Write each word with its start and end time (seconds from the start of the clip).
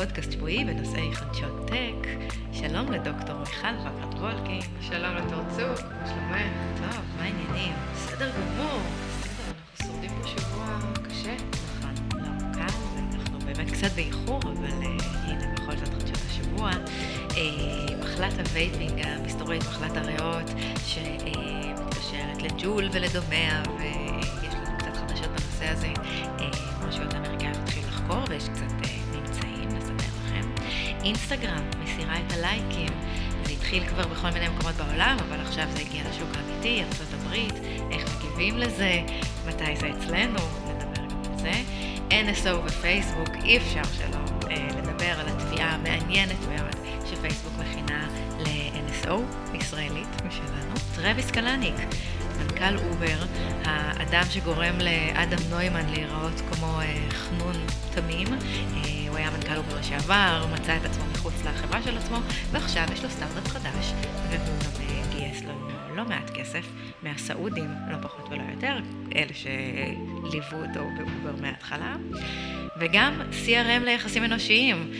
פודקאסט 0.00 0.32
שבועי 0.32 0.64
בנושאי 0.64 1.14
חדשות 1.14 1.66
טק. 1.66 2.08
שלום 2.52 2.92
לדוקטור 2.92 3.38
מיכל 3.38 3.68
וקרת 3.80 4.14
וולקין. 4.14 4.60
שלום 4.80 5.14
לתור 5.14 5.42
צוק, 5.50 5.86
מה 5.86 6.06
שלומך? 6.06 6.36
טוב, 6.76 7.04
מה 7.16 7.22
העניינים? 7.22 7.72
בסדר 7.94 8.30
גמור. 8.30 8.80
בסדר, 9.22 9.42
אנחנו 9.48 9.86
שורדים 9.86 10.10
פה 10.22 10.28
שבוע 10.28 10.78
קשה. 11.08 11.34
נכון, 11.78 11.94
לא 12.20 12.52
קל, 12.52 12.74
ואנחנו 12.96 13.38
באמת 13.38 13.70
קצת 13.70 13.92
באיחור, 13.94 14.40
אבל 14.42 14.82
אה, 14.82 15.02
הנה 15.24 15.54
בכל 15.54 15.76
זאת 15.76 15.88
חדשות 15.88 16.18
השבוע. 16.30 16.70
אה, 17.28 17.34
מחלת 18.00 18.38
ה 18.38 18.47
vaping 18.47 19.00
המסתורית, 19.04 19.62
מחלת 19.62 19.96
הריאות, 19.96 20.50
שמתקשרת 20.86 22.42
לג'ול 22.42 22.88
ולדומיה, 22.92 23.62
ויש 23.78 24.54
לנו 24.54 24.78
קצת 24.78 24.96
חדשות 24.96 25.28
בנושא 25.28 25.68
הזה. 25.68 25.92
רשויות 26.82 27.14
האמריקאיות 27.14 27.56
התחילו 27.56 27.88
לחקור, 27.88 28.24
ויש 28.28 28.48
קצת 28.48 28.79
אינסטגרם 31.04 31.70
מסירה 31.82 32.14
את 32.26 32.32
הלייקים. 32.32 32.88
זה 33.44 33.52
התחיל 33.52 33.86
כבר 33.86 34.06
בכל 34.06 34.30
מיני 34.30 34.48
מקומות 34.48 34.74
בעולם, 34.74 35.16
אבל 35.28 35.40
עכשיו 35.40 35.64
זה 35.72 35.80
הגיע 35.80 36.02
לשוק 36.10 36.28
האמיתי, 36.36 36.82
ארצות 36.82 37.14
הברית, 37.14 37.54
איך 37.90 38.16
מגיבים 38.16 38.58
לזה, 38.58 39.00
מתי 39.48 39.76
זה 39.76 39.90
אצלנו, 39.90 40.38
נדבר 40.66 41.06
גם 41.10 41.32
על 41.32 41.38
זה. 41.38 41.52
NSO 42.10 42.54
ופייסבוק, 42.66 43.28
אי 43.44 43.56
אפשר 43.56 43.82
שלא 43.96 44.48
אה, 44.50 44.68
לדבר 44.78 45.20
על 45.20 45.28
התביעה 45.28 45.74
המעניינת 45.74 46.48
מאוד 46.48 46.76
שפייסבוק 47.10 47.52
מכינה 47.58 48.08
ל-NSO, 48.38 49.12
ישראלית 49.54 50.08
משלנו. 50.26 50.74
טרוויס 50.94 51.30
קלניק, 51.30 51.74
מנכ"ל 52.40 52.76
אובר, 52.78 53.18
האדם 53.64 54.22
שגורם 54.30 54.78
לאדם 54.78 55.38
נוימן 55.50 55.88
להיראות 55.88 56.42
כמו 56.52 56.80
אה, 56.80 57.08
חנון 57.10 57.54
תמים. 57.94 58.26
אה, 58.32 59.08
הוא 59.08 59.16
היה 59.16 59.30
מנכ"ל 59.30 59.56
אובר 59.56 59.78
לשעבר, 59.78 60.46
מצא 60.52 60.76
את 60.76 60.84
עצמו 60.84 61.04
מחוץ 61.12 61.34
לחברה 61.44 61.82
של 61.82 61.98
עצמו, 61.98 62.18
ועכשיו 62.52 62.84
יש 62.92 63.04
לו 63.04 63.10
סטארט-אפ 63.10 63.48
חדש, 63.48 63.92
והוא 64.30 64.38
גם 64.38 64.82
אה, 64.82 65.02
גייס 65.12 65.42
לו 65.42 65.79
לא 65.94 66.04
מעט 66.04 66.30
כסף 66.30 66.66
מהסעודים, 67.02 67.70
לא 67.90 67.96
פחות 68.02 68.28
ולא 68.28 68.42
יותר, 68.54 68.78
אלה 69.16 69.34
שליוו 69.34 70.66
אותו 70.66 70.80
באובר 70.96 71.42
מההתחלה. 71.42 71.96
וגם 72.80 73.20
CRM 73.46 73.84
ליחסים 73.84 74.24
אנושיים. 74.24 74.92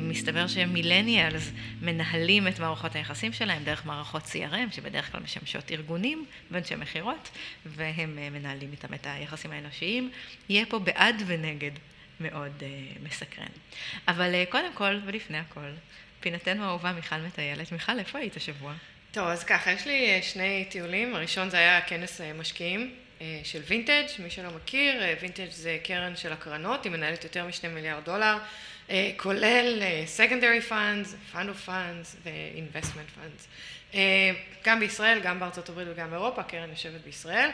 מסתבר 0.00 0.46
ש 0.46 0.62
millennials 0.62 1.50
מנהלים 1.82 2.48
את 2.48 2.60
מערכות 2.60 2.94
היחסים 2.94 3.32
שלהם 3.32 3.64
דרך 3.64 3.86
מערכות 3.86 4.22
CRM, 4.22 4.72
שבדרך 4.72 5.12
כלל 5.12 5.20
משמשות 5.20 5.70
ארגונים 5.70 6.26
ואנשי 6.50 6.74
מכירות, 6.74 7.30
והם 7.66 8.18
מנהלים 8.32 8.72
איתם 8.72 8.94
את 8.94 9.06
היחסים 9.06 9.50
האנושיים. 9.50 10.10
יהיה 10.48 10.66
פה 10.66 10.78
בעד 10.78 11.22
ונגד 11.26 11.70
מאוד 12.20 12.52
uh, 12.60 12.98
מסקרן. 13.08 13.46
אבל 14.08 14.44
קודם 14.48 14.72
כל 14.74 14.98
ולפני 15.06 15.38
הכל, 15.38 15.70
פינתנו 16.20 16.64
האהובה 16.64 16.92
מיכל 16.92 17.16
מטיילת. 17.16 17.72
מיכל, 17.72 17.98
איפה 17.98 18.18
היית 18.18 18.36
השבוע? 18.36 18.74
טוב, 19.12 19.28
אז 19.28 19.44
ככה, 19.44 19.72
יש 19.72 19.86
לי 19.86 20.22
שני 20.22 20.64
טיולים. 20.68 21.14
הראשון 21.14 21.50
זה 21.50 21.56
היה 21.56 21.80
כנס 21.80 22.20
משקיעים 22.20 22.94
של 23.44 23.60
וינטג', 23.66 24.04
מי 24.18 24.30
שלא 24.30 24.50
מכיר, 24.50 25.02
וינטג' 25.20 25.50
זה 25.50 25.78
קרן 25.82 26.16
של 26.16 26.32
הקרנות, 26.32 26.84
היא 26.84 26.92
מנהלת 26.92 27.24
יותר 27.24 27.46
משני 27.46 27.68
מיליארד 27.68 28.04
דולר, 28.04 28.38
כולל 29.16 29.82
secondary 30.16 30.70
funds, 30.70 31.34
fund 31.34 31.36
of 31.36 31.68
funds 31.68 32.16
ו-investment 32.24 33.18
funds. 33.18 33.96
גם 34.64 34.80
בישראל, 34.80 35.20
גם 35.20 35.40
בארצות 35.40 35.68
הברית 35.68 35.88
וגם 35.90 36.10
באירופה, 36.10 36.40
הקרן 36.40 36.70
יושבת 36.70 37.00
בישראל. 37.04 37.50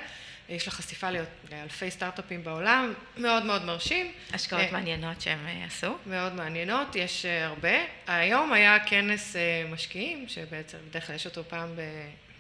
יש 0.49 0.67
לה 0.67 0.73
חשיפה 0.73 1.09
לאלפי 1.51 1.91
סטארט-אפים 1.91 2.45
בעולם, 2.45 2.95
מאוד 3.17 3.45
מאוד 3.45 3.65
מרשים. 3.65 4.13
השקעות 4.33 4.73
מעניינות 4.73 5.21
שהם 5.21 5.47
עשו. 5.67 5.97
מאוד 6.07 6.35
מעניינות, 6.35 6.97
יש 6.97 7.25
הרבה. 7.25 7.79
היום 8.07 8.53
היה 8.53 8.79
כנס 8.87 9.37
משקיעים, 9.71 10.29
שבעצם 10.29 10.79
בדרך 10.91 11.07
כלל 11.07 11.17
יש 11.17 11.27
אותו 11.27 11.45
פעם 11.45 11.69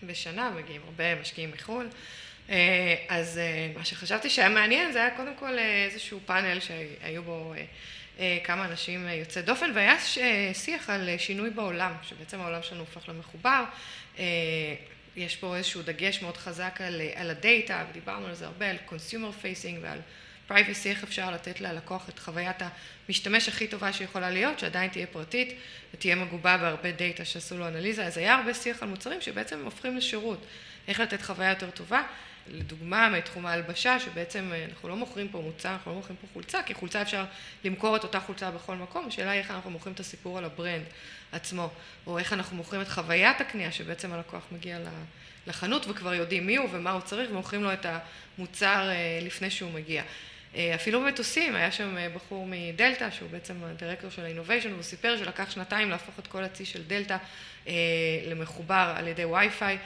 בשנה, 0.02 0.50
מגיעים 0.50 0.80
הרבה 0.84 1.20
משקיעים 1.20 1.50
מחו"ל. 1.50 1.88
אז 3.08 3.40
מה 3.76 3.84
שחשבתי 3.84 4.30
שהיה 4.30 4.48
מעניין 4.48 4.92
זה 4.92 4.98
היה 4.98 5.16
קודם 5.16 5.36
כל 5.38 5.58
איזשהו 5.58 6.20
פאנל 6.26 6.60
שהיו 6.60 7.22
בו 7.22 7.54
כמה 8.44 8.64
אנשים 8.64 9.08
יוצאי 9.08 9.42
דופן, 9.42 9.70
והיה 9.74 9.96
שיח 10.52 10.90
על 10.90 11.08
שינוי 11.18 11.50
בעולם, 11.50 11.92
שבעצם 12.02 12.40
העולם 12.40 12.62
שלנו 12.62 12.80
הופך 12.80 13.08
למחובר. 13.08 13.64
יש 15.16 15.36
פה 15.36 15.56
איזשהו 15.56 15.82
דגש 15.82 16.22
מאוד 16.22 16.36
חזק 16.36 16.80
על, 16.80 17.00
על 17.14 17.30
הדאטה, 17.30 17.84
ודיברנו 17.90 18.26
על 18.26 18.34
זה 18.34 18.46
הרבה, 18.46 18.70
על 18.70 18.76
consumer 18.88 19.42
facing 19.42 19.76
ועל 19.82 19.98
privacy, 20.48 20.86
איך 20.86 21.04
אפשר 21.04 21.30
לתת 21.30 21.60
ללקוח 21.60 22.08
את 22.08 22.18
חוויית 22.18 22.56
המשתמש 23.08 23.48
הכי 23.48 23.66
טובה 23.66 23.92
שיכולה 23.92 24.30
להיות, 24.30 24.58
שעדיין 24.58 24.90
תהיה 24.90 25.06
פרטית 25.06 25.54
ותהיה 25.94 26.16
מגובה 26.16 26.56
בהרבה 26.56 26.92
דאטה 26.92 27.24
שעשו 27.24 27.58
לו 27.58 27.68
אנליזה, 27.68 28.06
אז 28.06 28.18
היה 28.18 28.34
הרבה 28.34 28.54
שיח 28.54 28.82
על 28.82 28.88
מוצרים 28.88 29.20
שבעצם 29.20 29.64
הופכים 29.64 29.96
לשירות, 29.96 30.46
איך 30.88 31.00
לתת 31.00 31.22
חוויה 31.22 31.50
יותר 31.50 31.70
טובה. 31.70 32.02
לדוגמה, 32.48 33.08
מתחום 33.08 33.46
ההלבשה, 33.46 34.00
שבעצם 34.00 34.52
אנחנו 34.68 34.88
לא 34.88 34.96
מוכרים 34.96 35.28
פה 35.28 35.40
מוצר, 35.40 35.68
אנחנו 35.68 35.90
לא 35.90 35.96
מוכרים 35.96 36.16
פה 36.20 36.26
חולצה, 36.32 36.62
כי 36.62 36.74
חולצה 36.74 37.02
אפשר 37.02 37.24
למכור 37.64 37.96
את 37.96 38.02
אותה 38.02 38.20
חולצה 38.20 38.50
בכל 38.50 38.76
מקום, 38.76 39.06
השאלה 39.08 39.30
היא 39.30 39.40
איך 39.40 39.50
אנחנו 39.50 39.70
מוכרים 39.70 39.94
את 39.94 40.00
הסיפור 40.00 40.38
על 40.38 40.44
ה 40.44 40.51
brand 40.51 40.84
עצמו, 41.32 41.70
או 42.06 42.18
איך 42.18 42.32
אנחנו 42.32 42.56
מוכרים 42.56 42.82
את 42.82 42.88
חוויית 42.88 43.40
הקנייה, 43.40 43.72
שבעצם 43.72 44.12
הלקוח 44.12 44.42
מגיע 44.52 44.78
לחנות 45.46 45.86
וכבר 45.88 46.14
יודעים 46.14 46.46
מי 46.46 46.56
הוא 46.56 46.68
ומה 46.72 46.90
הוא 46.90 47.00
צריך, 47.00 47.30
ומוכרים 47.30 47.62
לו 47.62 47.72
את 47.72 47.86
המוצר 48.38 48.90
לפני 49.22 49.50
שהוא 49.50 49.72
מגיע. 49.72 50.02
אפילו 50.74 51.00
במטוסים, 51.00 51.54
היה 51.54 51.72
שם 51.72 51.96
בחור 52.14 52.46
מדלתא, 52.50 53.10
שהוא 53.10 53.30
בעצם 53.30 53.54
הדירקטור 53.64 54.10
של 54.10 54.24
ה-Innovation, 54.24 54.68
והוא 54.68 54.82
סיפר 54.82 55.16
שלקח 55.16 55.50
שנתיים 55.50 55.90
להפוך 55.90 56.18
את 56.18 56.26
כל 56.26 56.44
הצי 56.44 56.64
של 56.64 56.82
דלתא 56.82 57.16
למחובר 58.26 58.92
על 58.96 59.08
ידי 59.08 59.24
וי-פיי, 59.24 59.78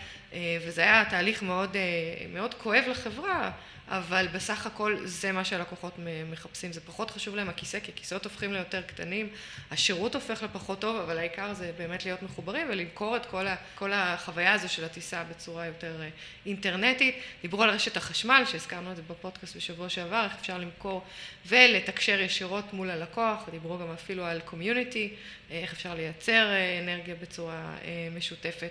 וזה 0.67 0.83
היה 0.83 1.05
תהליך 1.11 1.43
מאוד, 1.43 1.77
מאוד 2.33 2.55
כואב 2.55 2.85
לחברה, 2.91 3.51
אבל 3.91 4.27
בסך 4.33 4.67
הכל 4.67 4.97
זה 5.05 5.33
מה 5.33 5.45
שהלקוחות 5.45 5.95
מחפשים, 6.31 6.73
זה 6.73 6.81
פחות 6.81 7.11
חשוב 7.11 7.37
להם 7.37 7.49
הכיסא, 7.49 7.81
כי 7.81 7.93
הכיסאות 7.93 8.25
הופכים 8.25 8.53
ליותר 8.53 8.83
קטנים, 8.83 9.29
השירות 9.71 10.15
הופך 10.15 10.43
לפחות 10.43 10.81
טוב, 10.81 10.97
אבל 10.97 11.19
העיקר 11.19 11.55
זה 11.55 11.73
באמת 11.79 12.05
להיות 12.05 12.23
מחוברים 12.23 12.67
ולמכור 12.71 13.17
את 13.17 13.27
כל, 13.27 13.47
ה, 13.47 13.57
כל 13.75 13.93
החוויה 13.93 14.53
הזו 14.53 14.69
של 14.69 14.85
הטיסה 14.85 15.25
בצורה 15.25 15.67
יותר 15.67 16.01
אינטרנטית. 16.47 17.15
דיברו 17.43 17.63
על 17.63 17.71
רשת 17.71 17.97
החשמל, 17.97 18.43
שהזכרנו 18.51 18.91
את 18.91 18.97
זה 18.97 19.03
בפודקאסט 19.03 19.57
בשבוע 19.57 19.89
שעבר, 19.89 20.25
איך 20.25 20.33
אפשר 20.41 20.59
למכור 20.59 21.05
ולתקשר 21.47 22.21
ישירות 22.21 22.73
מול 22.73 22.91
הלקוח, 22.91 23.49
דיברו 23.51 23.79
גם 23.79 23.93
אפילו 23.93 24.25
על 24.25 24.41
קומיוניטי, 24.41 25.15
איך 25.51 25.73
אפשר 25.73 25.95
לייצר 25.95 26.49
אנרגיה 26.83 27.15
בצורה 27.15 27.77
משותפת. 28.17 28.71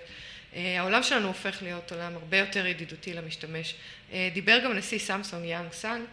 העולם 0.56 1.02
שלנו 1.02 1.26
הופך 1.26 1.62
להיות 1.62 1.92
עולם 1.92 2.14
הרבה 2.14 2.36
יותר 2.36 2.66
ידידותי 2.66 3.14
למשתמש. 3.14 3.74
דיבר 4.32 4.58
גם 4.64 4.72
נשיא 4.72 4.98
סמסונג 4.98 5.44
יאנג 5.44 5.72
סאן 5.72 6.04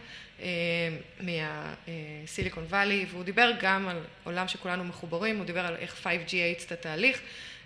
מה 1.20 1.52
Silicon 1.52 2.64
Valley, 2.64 3.06
והוא 3.10 3.24
דיבר 3.24 3.50
גם 3.60 3.88
על 3.88 4.00
עולם 4.24 4.48
שכולנו 4.48 4.84
מחוברים, 4.84 5.36
הוא 5.36 5.44
דיבר 5.44 5.66
על 5.66 5.76
איך 5.76 6.06
5G 6.06 6.36
האיץ 6.36 6.64
את 6.64 6.72
התהליך, 6.72 7.20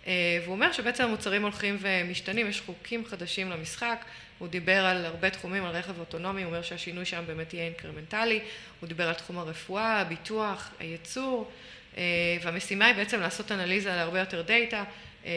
והוא 0.06 0.12
אומר 0.48 0.72
שבעצם 0.72 1.04
המוצרים 1.04 1.42
הולכים 1.42 1.76
ומשתנים, 1.80 2.48
יש 2.48 2.60
חוקים 2.60 3.04
חדשים 3.04 3.50
למשחק, 3.50 4.04
הוא 4.38 4.48
דיבר 4.48 4.84
על 4.86 5.06
הרבה 5.06 5.30
תחומים, 5.30 5.64
על 5.64 5.76
רכב 5.76 5.98
אוטונומי, 5.98 6.42
הוא 6.42 6.50
אומר 6.50 6.62
שהשינוי 6.62 7.04
שם 7.04 7.24
באמת 7.26 7.54
יהיה 7.54 7.64
אינקרמנטלי, 7.64 8.40
הוא 8.80 8.88
דיבר 8.88 9.08
על 9.08 9.14
תחום 9.14 9.38
הרפואה, 9.38 10.00
הביטוח, 10.00 10.70
הייצור, 10.80 11.50
והמשימה 12.42 12.86
היא 12.86 12.94
בעצם 12.94 13.20
לעשות 13.20 13.52
אנליזה 13.52 13.92
על 13.92 13.98
הרבה 13.98 14.18
יותר 14.18 14.42
דאטה, 14.42 14.84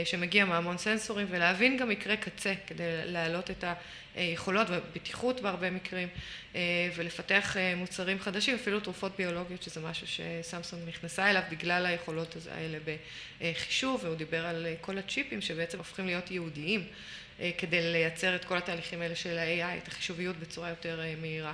שמגיע 0.05 0.45
מהמון 0.45 0.77
סנסורים, 0.77 1.27
ולהבין 1.29 1.77
גם 1.77 1.89
מקרה 1.89 2.15
קצה 2.15 2.53
כדי 2.67 2.83
להעלות 3.05 3.51
את 3.51 3.63
היכולות 4.15 4.69
והבטיחות 4.69 5.41
בהרבה 5.41 5.69
מקרים, 5.71 6.07
ולפתח 6.95 7.55
מוצרים 7.75 8.19
חדשים, 8.19 8.55
אפילו 8.55 8.79
תרופות 8.79 9.11
ביולוגיות, 9.17 9.63
שזה 9.63 9.79
משהו 9.79 10.07
שסמסונג 10.07 10.87
נכנסה 10.87 11.29
אליו 11.29 11.41
בגלל 11.51 11.85
היכולות 11.85 12.35
האלה 12.51 12.77
בחישוב, 13.41 14.01
והוא 14.03 14.15
דיבר 14.15 14.45
על 14.45 14.67
כל 14.81 14.97
הצ'יפים 14.97 15.41
שבעצם 15.41 15.77
הופכים 15.77 16.05
להיות 16.05 16.31
ייעודיים, 16.31 16.87
כדי 17.57 17.91
לייצר 17.91 18.35
את 18.35 18.45
כל 18.45 18.57
התהליכים 18.57 19.01
האלה 19.01 19.15
של 19.15 19.37
ה-AI, 19.37 19.77
את 19.83 19.87
החישוביות 19.87 20.37
בצורה 20.37 20.69
יותר 20.69 20.99
מהירה. 21.21 21.53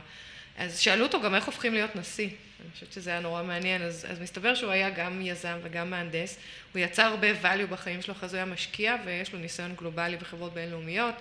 אז 0.58 0.80
שאלו 0.80 1.04
אותו 1.06 1.22
גם 1.22 1.36
איך 1.36 1.46
הופכים 1.46 1.74
להיות 1.74 1.96
נשיא, 1.96 2.30
אני 2.62 2.70
חושבת 2.74 2.92
שזה 2.92 3.10
היה 3.10 3.20
נורא 3.20 3.44
מעניין, 3.44 3.82
אז, 3.82 4.06
אז 4.10 4.20
מסתבר 4.20 4.56
שהוא 4.56 4.72
היה 4.72 4.90
גם 4.90 5.22
יזם 5.22 5.58
וגם 5.64 5.90
מהנדס, 5.90 6.38
הוא 6.74 6.80
יצר 6.80 7.04
הרבה 7.04 7.28
value 7.42 7.68
בחיים 7.70 8.02
שלו, 8.02 8.14
אחרי 8.14 8.30
זה 8.30 8.38
הוא 8.38 8.44
היה 8.44 8.54
משקיע 8.54 8.96
ויש 9.06 9.34
לו 9.34 9.40
ניסיון 9.40 9.76
גלובלי 9.76 10.18
בחברות 10.18 10.54
בינלאומיות. 10.54 11.16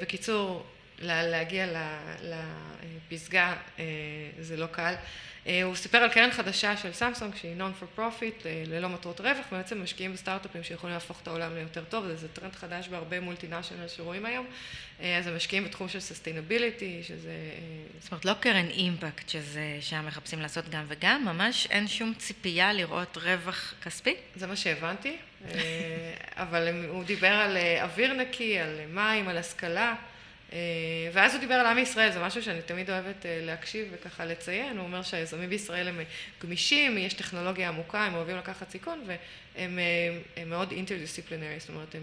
בקיצור, 0.00 0.66
להגיע 1.02 1.66
לפסגה 3.08 3.54
זה 4.40 4.56
לא 4.56 4.66
קל. 4.66 4.94
הוא 5.64 5.74
סיפר 5.74 5.98
על 5.98 6.08
קרן 6.08 6.30
חדשה 6.30 6.76
של 6.76 6.92
סמסונג 6.92 7.34
שהיא 7.34 7.56
non 7.58 7.82
for 7.82 7.98
profit, 7.98 8.46
ללא 8.66 8.88
מטרות 8.88 9.20
רווח, 9.20 9.46
ובעצם 9.52 9.82
משקיעים 9.82 10.12
בסטארט-אפים 10.12 10.62
שיכולים 10.62 10.94
להפוך 10.94 11.20
את 11.22 11.28
העולם 11.28 11.54
ליותר 11.54 11.84
טוב, 11.88 12.14
זה 12.14 12.28
טרנד 12.28 12.54
חדש 12.54 12.88
בהרבה 12.88 13.20
multinational 13.20 13.88
שרואים 13.88 14.26
היום, 14.26 14.46
אז 15.00 15.26
הם 15.26 15.36
משקיעים 15.36 15.64
בתחום 15.64 15.88
של 15.88 15.98
sustainability, 15.98 17.02
שזה... 17.02 17.32
זאת 18.00 18.12
אומרת, 18.12 18.24
לא 18.24 18.32
קרן 18.40 18.66
אימפקט, 18.66 19.28
שזה 19.28 19.76
שם 19.80 20.06
מחפשים 20.06 20.40
לעשות 20.40 20.68
גם 20.68 20.84
וגם, 20.88 21.24
ממש 21.24 21.66
אין 21.70 21.88
שום 21.88 22.14
ציפייה 22.18 22.72
לראות 22.72 23.16
רווח 23.16 23.74
כספי? 23.82 24.14
זה 24.36 24.46
מה 24.46 24.56
שהבנתי, 24.56 25.16
אבל 26.36 26.68
הוא 26.88 27.04
דיבר 27.04 27.32
על 27.32 27.56
אוויר 27.82 28.12
נקי, 28.12 28.58
על 28.58 28.80
מים, 28.88 29.28
על 29.28 29.38
השכלה. 29.38 29.94
ואז 31.12 31.32
הוא 31.32 31.40
דיבר 31.40 31.54
על 31.54 31.66
עם 31.66 31.78
ישראל, 31.78 32.12
זה 32.12 32.20
משהו 32.20 32.42
שאני 32.42 32.62
תמיד 32.62 32.90
אוהבת 32.90 33.26
להקשיב 33.28 33.88
וככה 33.92 34.24
לציין, 34.24 34.76
הוא 34.78 34.86
אומר 34.86 35.02
שהיזמים 35.02 35.48
בישראל 35.50 35.88
הם 35.88 36.00
גמישים, 36.42 36.98
יש 36.98 37.14
טכנולוגיה 37.14 37.68
עמוקה, 37.68 38.04
הם 38.04 38.14
אוהבים 38.14 38.36
לקחת 38.36 38.70
סיכון 38.70 39.04
והם 39.56 39.78
מאוד 40.46 40.72
אינטרדיסציפלינרי, 40.72 41.60
זאת 41.60 41.68
אומרת 41.68 41.94
הם 41.94 42.02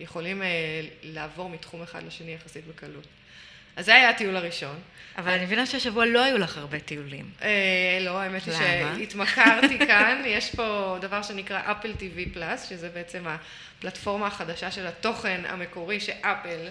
יכולים 0.00 0.42
לעבור 1.02 1.48
מתחום 1.50 1.82
אחד 1.82 2.02
לשני 2.06 2.34
יחסית 2.34 2.66
בקלות. 2.66 3.06
אז 3.76 3.86
זה 3.86 3.94
היה 3.94 4.10
הטיול 4.10 4.36
הראשון. 4.36 4.78
אבל 5.18 5.32
אני 5.32 5.44
מבינה 5.44 5.66
שהשבוע 5.66 6.06
לא 6.06 6.24
היו 6.24 6.38
לך 6.38 6.58
הרבה 6.58 6.80
טיולים. 6.80 7.30
לא, 8.00 8.20
האמת 8.20 8.42
היא 8.46 8.54
שהתמכרתי 8.54 9.78
כאן, 9.88 10.22
יש 10.26 10.54
פה 10.54 10.98
דבר 11.00 11.22
שנקרא 11.22 11.60
אפל 11.70 11.92
TV 11.92 12.34
פלאס, 12.34 12.68
שזה 12.68 12.88
בעצם 12.88 13.24
הפלטפורמה 13.26 14.26
החדשה 14.26 14.70
של 14.70 14.86
התוכן 14.86 15.40
המקורי 15.48 16.00
שאפל 16.00 16.68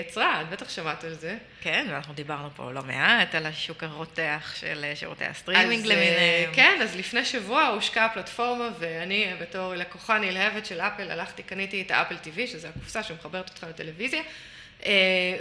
יצרה, 0.00 0.40
את 0.40 0.50
בטח 0.50 0.68
שמעת 0.68 1.04
על 1.04 1.14
זה. 1.14 1.36
כן, 1.60 1.86
ואנחנו 1.90 2.14
דיברנו 2.14 2.50
פה 2.56 2.72
לא 2.72 2.82
מעט 2.82 3.34
על 3.34 3.46
השוק 3.46 3.82
הרותח 3.82 4.54
של 4.60 4.84
שירותי 4.94 5.24
הסטרימינג 5.24 5.86
למיניהם. 5.86 6.54
כן, 6.54 6.78
אז 6.82 6.96
לפני 6.96 7.24
שבוע 7.24 7.66
הושקה 7.66 8.04
הפלטפורמה, 8.04 8.68
ואני 8.78 9.32
בתור 9.40 9.74
לקוחה 9.74 10.18
נלהבת 10.18 10.66
של 10.66 10.80
אפל, 10.80 11.10
הלכתי, 11.10 11.42
קניתי 11.42 11.82
את 11.82 11.90
האפל 11.90 12.14
TV, 12.14 12.46
שזה 12.46 12.68
הקופסה 12.68 13.02
שמחברת 13.02 13.48
אותך 13.48 13.66
לטלוויזיה. 13.68 14.22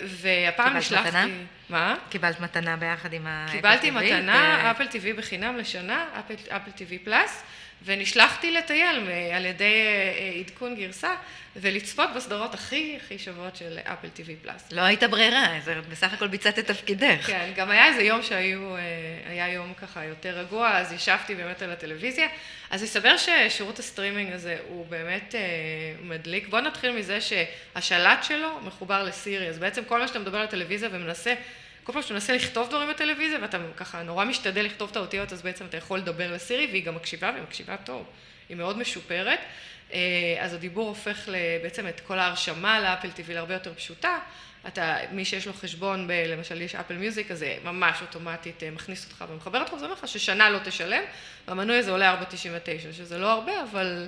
והפעם 0.04 0.78
נשלחתי... 0.78 1.10
קיבלת 1.10 1.24
מתנה? 1.26 1.44
מה? 1.70 1.96
קיבלת 2.10 2.40
מתנה 2.40 2.78
ביחד 2.78 3.14
עם 3.14 3.28
האפל 3.28 3.52
TV? 3.52 3.56
קיבלתי 3.56 3.92
מתנה, 3.92 4.72
אפל 4.72 4.84
TV 4.84 5.18
בחינם 5.18 5.58
לשנה, 5.58 6.06
אפל 6.50 6.72
TV 6.78 7.06
פלאס, 7.06 7.44
ונשלחתי 7.86 8.52
לטייל 8.52 9.10
על 9.36 9.46
ידי 9.46 9.84
עדכון 10.40 10.76
גרסה, 10.76 11.16
ולצפות 11.56 12.10
בסדרות 12.16 12.54
הכי 12.54 12.98
הכי 13.04 13.20
שוות 13.20 13.56
של 13.56 13.80
אפל 13.84 14.08
TV 14.08 14.30
פלאס. 14.44 14.72
לא 14.72 14.82
הייתה 14.82 15.08
ברירה, 15.08 15.60
בסך 15.90 16.14
הכל 16.14 16.28
ביצעת 16.28 16.60
את 16.60 16.68
תפקידך. 16.68 17.26
כן, 17.26 17.52
גם 17.56 17.70
היה 17.70 17.86
איזה 17.86 18.02
יום 18.02 18.24
שהיו, 18.24 18.76
היה 19.26 19.54
יום 19.54 19.74
ככה 19.82 20.06
יותר 20.06 20.30
רגוע, 20.30 20.78
אז 20.78 20.94
ישבתי 20.94 21.36
באמת 21.36 21.62
על 21.62 21.72
הטלוויזיה. 21.72 22.28
אז 22.70 22.84
הסתבר 22.84 23.16
ששירות 23.18 23.80
הסטרימינג 23.80 24.34
הזה 24.34 24.58
הוא 24.68 24.86
באמת 24.86 25.36
מדליק. 26.04 26.48
בואו 26.48 26.62
נתחיל 26.62 26.92
מזה 26.92 27.20
שהשלט 27.22 28.24
שלו 28.24 28.60
מחובר 28.62 29.04
לסירי, 29.04 29.48
אז 29.48 29.60
בעצם 29.60 29.84
כל 29.86 30.00
מה 30.00 30.08
שאתה 30.08 30.20
מדבר 30.20 30.38
על 30.38 30.44
הטלוויזיה 30.44 30.90
ומנסה, 30.92 31.34
כל 31.88 31.94
פעם 31.94 32.02
שאתה 32.02 32.14
מנסה 32.14 32.34
לכתוב 32.34 32.70
דברים 32.70 32.90
בטלוויזיה, 32.90 33.40
ואתה 33.42 33.58
ככה 33.78 34.04
נורא 34.04 34.26
משתדל 34.26 34.62
לכתוב 34.62 34.90
את 34.92 34.96
האותיות, 34.96 35.34
אז 35.34 35.42
בעצם 35.42 35.66
אתה 35.66 35.78
יכול 35.78 36.00
לדבר 36.00 36.34
לסירי, 36.34 36.68
והיא 36.72 36.86
גם 36.86 36.96
מקשיבה, 36.96 37.30
והיא 37.34 37.44
מקשיבה 37.44 37.78
טוב. 37.78 38.06
היא 38.50 38.58
מאוד 38.58 38.78
משופרת. 38.78 39.40
אז 40.40 40.54
הדיבור 40.54 40.88
הופך 40.88 41.30
בעצם 41.64 41.88
את 41.88 42.00
כל 42.00 42.20
ההרשמה 42.20 42.80
לאפל 42.80 43.08
TV 43.08 43.34
להרבה 43.34 43.54
יותר 43.54 43.74
פשוטה. 43.74 44.18
אתה, 44.68 44.98
מי 45.12 45.26
שיש 45.26 45.48
לו 45.48 45.54
חשבון, 45.54 46.08
למשל 46.28 46.62
יש 46.62 46.76
אפל 46.76 46.94
מיוזיק, 46.94 47.32
אז 47.32 47.40
זה 47.40 47.58
ממש 47.64 48.02
אוטומטית 48.02 48.64
מכניס 48.64 49.06
אותך 49.06 49.26
ומחבר 49.30 49.60
אותך, 49.60 49.74
וזה 49.74 49.86
אומר 49.86 49.96
לך 49.96 50.08
ששנה 50.08 50.50
לא 50.50 50.60
תשלם, 50.64 51.04
והמנוי 51.48 51.78
הזה 51.78 51.92
עולה 51.92 52.22
4.99, 52.22 52.94
שזה 52.94 53.18
לא 53.18 53.32
הרבה, 53.32 53.64
אבל 53.72 54.08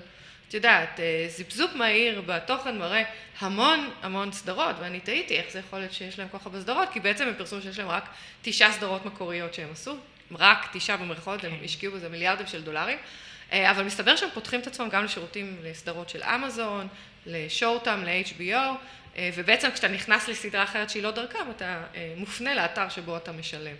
את 0.50 0.54
יודעת, 0.54 1.00
זיפזופ 1.28 1.74
מהיר 1.75 2.22
בתוכן 2.25 2.78
מראה 2.78 3.04
המון 3.40 3.90
המון 4.01 4.31
סדרות, 4.31 4.75
ואני 4.80 5.00
תהיתי 5.00 5.38
איך 5.38 5.46
זה 5.51 5.60
יכול 5.60 5.80
להיות 5.80 5.94
שיש 5.94 6.19
להם 6.19 6.28
כל 6.30 6.38
כך 6.38 6.46
הרבה 6.46 6.62
סדרות, 6.62 6.90
כי 6.94 7.00
בעצם 7.00 7.28
הם 7.28 7.34
פרסמו 7.38 7.62
שיש 7.62 7.80
להם 7.80 7.88
רק 7.88 8.10
תשעה 8.42 8.72
סדרות 8.72 9.06
מקוריות 9.06 9.54
שהם 9.54 9.69
עשו, 9.72 9.98
רק 10.31 10.69
תשעה 10.74 10.98
במרכאות, 10.98 11.44
הם 11.44 11.51
השקיעו 11.63 11.94
בזה 11.94 12.10
מיליארדים 12.10 12.48
של 12.48 12.62
דולרים. 12.63 12.98
אבל 13.51 13.84
מסתבר 13.84 14.16
שהם 14.16 14.30
פותחים 14.34 14.60
את 14.60 14.68
עצמם 14.68 14.90
גם 14.90 15.06
לשירותים, 15.06 15.57
לסדרות 15.63 16.10
של 16.10 16.24
אמזון, 16.24 16.88
לשואוטם, 17.25 18.04
ל-HBO, 18.06 19.19
ובעצם 19.36 19.72
כשאתה 19.72 19.88
נכנס 19.88 20.28
לסדרה 20.28 20.63
אחרת 20.63 20.90
שהיא 20.90 21.04
לא 21.04 21.12
דרכם, 21.12 21.52
אתה 21.56 21.84
מופנה 22.18 22.56
לאתר 22.56 22.90
שבו 22.90 23.18
אתה 23.18 23.31
משלם. 23.31 23.75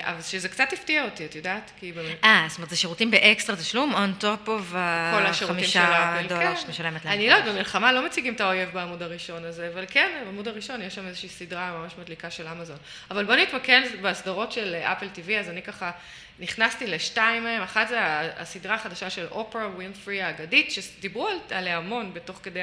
אבל 0.00 0.22
שזה 0.22 0.48
קצת 0.48 0.72
הפתיע 0.72 1.04
אותי, 1.04 1.24
את 1.24 1.34
יודעת? 1.34 1.70
כי. 1.80 1.92
אה, 2.24 2.46
זאת 2.48 2.58
אומרת, 2.58 2.70
זה 2.70 2.76
שירותים 2.76 3.10
באקסטרה 3.10 3.56
תשלום, 3.56 3.94
on 3.94 4.22
top 4.22 4.48
of 4.48 4.76
החמישה 4.76 6.20
דולר 6.28 6.56
שאת 6.56 6.68
משלמת 6.68 7.04
להם. 7.04 7.14
אני 7.14 7.28
לא 7.28 7.34
יודעת, 7.34 7.54
במלחמה 7.54 7.92
לא 7.92 8.06
מציגים 8.06 8.34
את 8.34 8.40
האויב 8.40 8.70
בעמוד 8.72 9.02
הראשון 9.02 9.44
הזה, 9.44 9.70
אבל 9.74 9.84
כן, 9.88 10.22
בעמוד 10.24 10.48
הראשון 10.48 10.82
יש 10.82 10.94
שם 10.94 11.06
איזושהי 11.06 11.28
סדרה 11.28 11.72
ממש 11.72 11.92
מדליקה 11.98 12.30
של 12.30 12.48
אמזון. 12.48 12.76
אבל 13.10 13.24
בוא 13.24 13.34
נתמקד 13.34 13.82
בסדרות 14.02 14.52
של 14.52 14.74
אפל 14.74 15.06
TV, 15.14 15.32
אז 15.40 15.48
אני 15.48 15.62
ככה 15.62 15.90
נכנסתי 16.38 16.86
לשתיים 16.86 17.44
מהם, 17.44 17.62
אחת 17.62 17.88
זה 17.88 17.98
הסדרה 18.36 18.74
החדשה 18.74 19.10
של 19.10 19.26
אופרה 19.30 19.68
ווינפרי 19.68 20.22
האגדית, 20.22 20.70
שדיברו 20.70 21.28
עליה 21.50 21.76
המון 21.76 22.14
בתוך 22.14 22.40
כדי 22.42 22.62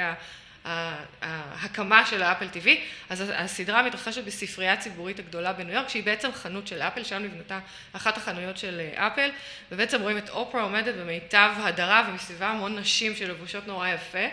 ההקמה 0.66 2.06
של 2.06 2.24
האפל 2.24 2.48
TV, 2.54 2.68
אז 3.10 3.24
הסדרה 3.36 3.84
מתרחשת 3.84 4.24
בספרייה 4.24 4.74
הציבורית 4.74 5.20
הגדולה 5.20 5.54
בניו 5.54 5.74
יורק, 5.74 5.90
שהיא 5.90 6.04
בעצם 6.04 6.30
חנות 6.34 6.68
של 6.68 6.82
אפל, 6.82 7.04
שם 7.04 7.24
נבנתה 7.24 7.60
אחת 7.94 8.18
החנויות 8.18 8.58
של 8.58 8.82
אפל, 8.96 9.30
ובעצם 9.72 10.02
רואים 10.02 10.18
את 10.18 10.30
אופרה 10.30 10.62
עומדת 10.62 10.96
במיטב 10.96 11.52
הדרה 11.58 12.08
ומסביבה 12.10 12.48
המון 12.48 12.80
נשים 12.80 13.16
שלבושות 13.16 13.68
נורא 13.68 13.88
יפה, 13.88 14.26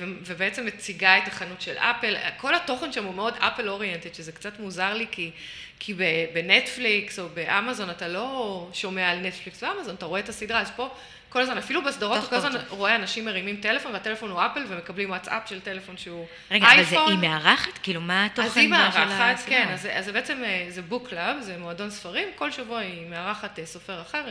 ובעצם 0.00 0.66
מציגה 0.66 1.18
את 1.18 1.28
החנות 1.28 1.60
של 1.60 1.76
אפל, 1.76 2.16
כל 2.36 2.54
התוכן 2.54 2.92
שם 2.92 3.04
הוא 3.04 3.14
מאוד 3.14 3.34
אפל 3.38 3.68
אוריינטד, 3.68 4.14
שזה 4.14 4.32
קצת 4.32 4.60
מוזר 4.60 4.94
לי, 4.94 5.06
כי 5.80 5.94
בנטפליקס 6.34 7.18
או 7.18 7.28
באמזון 7.28 7.90
אתה 7.90 8.08
לא 8.08 8.68
שומע 8.72 9.10
על 9.10 9.18
נטפליקס 9.18 9.62
ואמזון, 9.62 9.94
אתה 9.94 10.06
רואה 10.06 10.20
את 10.20 10.28
הסדרה, 10.28 10.60
אז 10.60 10.70
פה 10.76 10.94
כל 11.28 11.40
הזמן, 11.40 11.58
אפילו 11.58 11.84
בסדרות, 11.84 12.28
כל 12.28 12.36
הזמן 12.36 12.50
רואה 12.68 12.96
אנשים 12.96 13.24
מרימים 13.24 13.56
טלפון, 13.56 13.92
והטלפון 13.92 14.30
הוא 14.30 14.40
אפל, 14.46 14.64
ומקבלים 14.68 15.10
וואטסאפ 15.10 15.42
של 15.48 15.60
טלפון 15.60 15.96
שהוא 15.96 16.26
אייפון. 16.50 16.68
רגע, 16.70 16.98
אבל 16.98 17.10
היא 17.10 17.18
מארחת? 17.18 17.78
כאילו, 17.82 18.00
מה 18.00 18.24
התוכן 18.24 18.48
של 18.48 18.60
הסדרה? 18.60 18.88
אז 18.88 18.96
היא 18.96 19.04
מארחת, 19.04 19.42
כן, 19.46 19.68
אז 19.72 19.88
זה 20.04 20.12
בעצם, 20.12 20.42
זה 20.68 20.82
book 20.82 21.08
club, 21.08 21.36
זה 21.40 21.56
מועדון 21.58 21.90
ספרים, 21.90 22.28
כל 22.36 22.50
שבוע 22.50 22.78
היא 22.78 23.06
מארחת 23.06 23.58
סופר 23.64 24.02
אחר. 24.02 24.24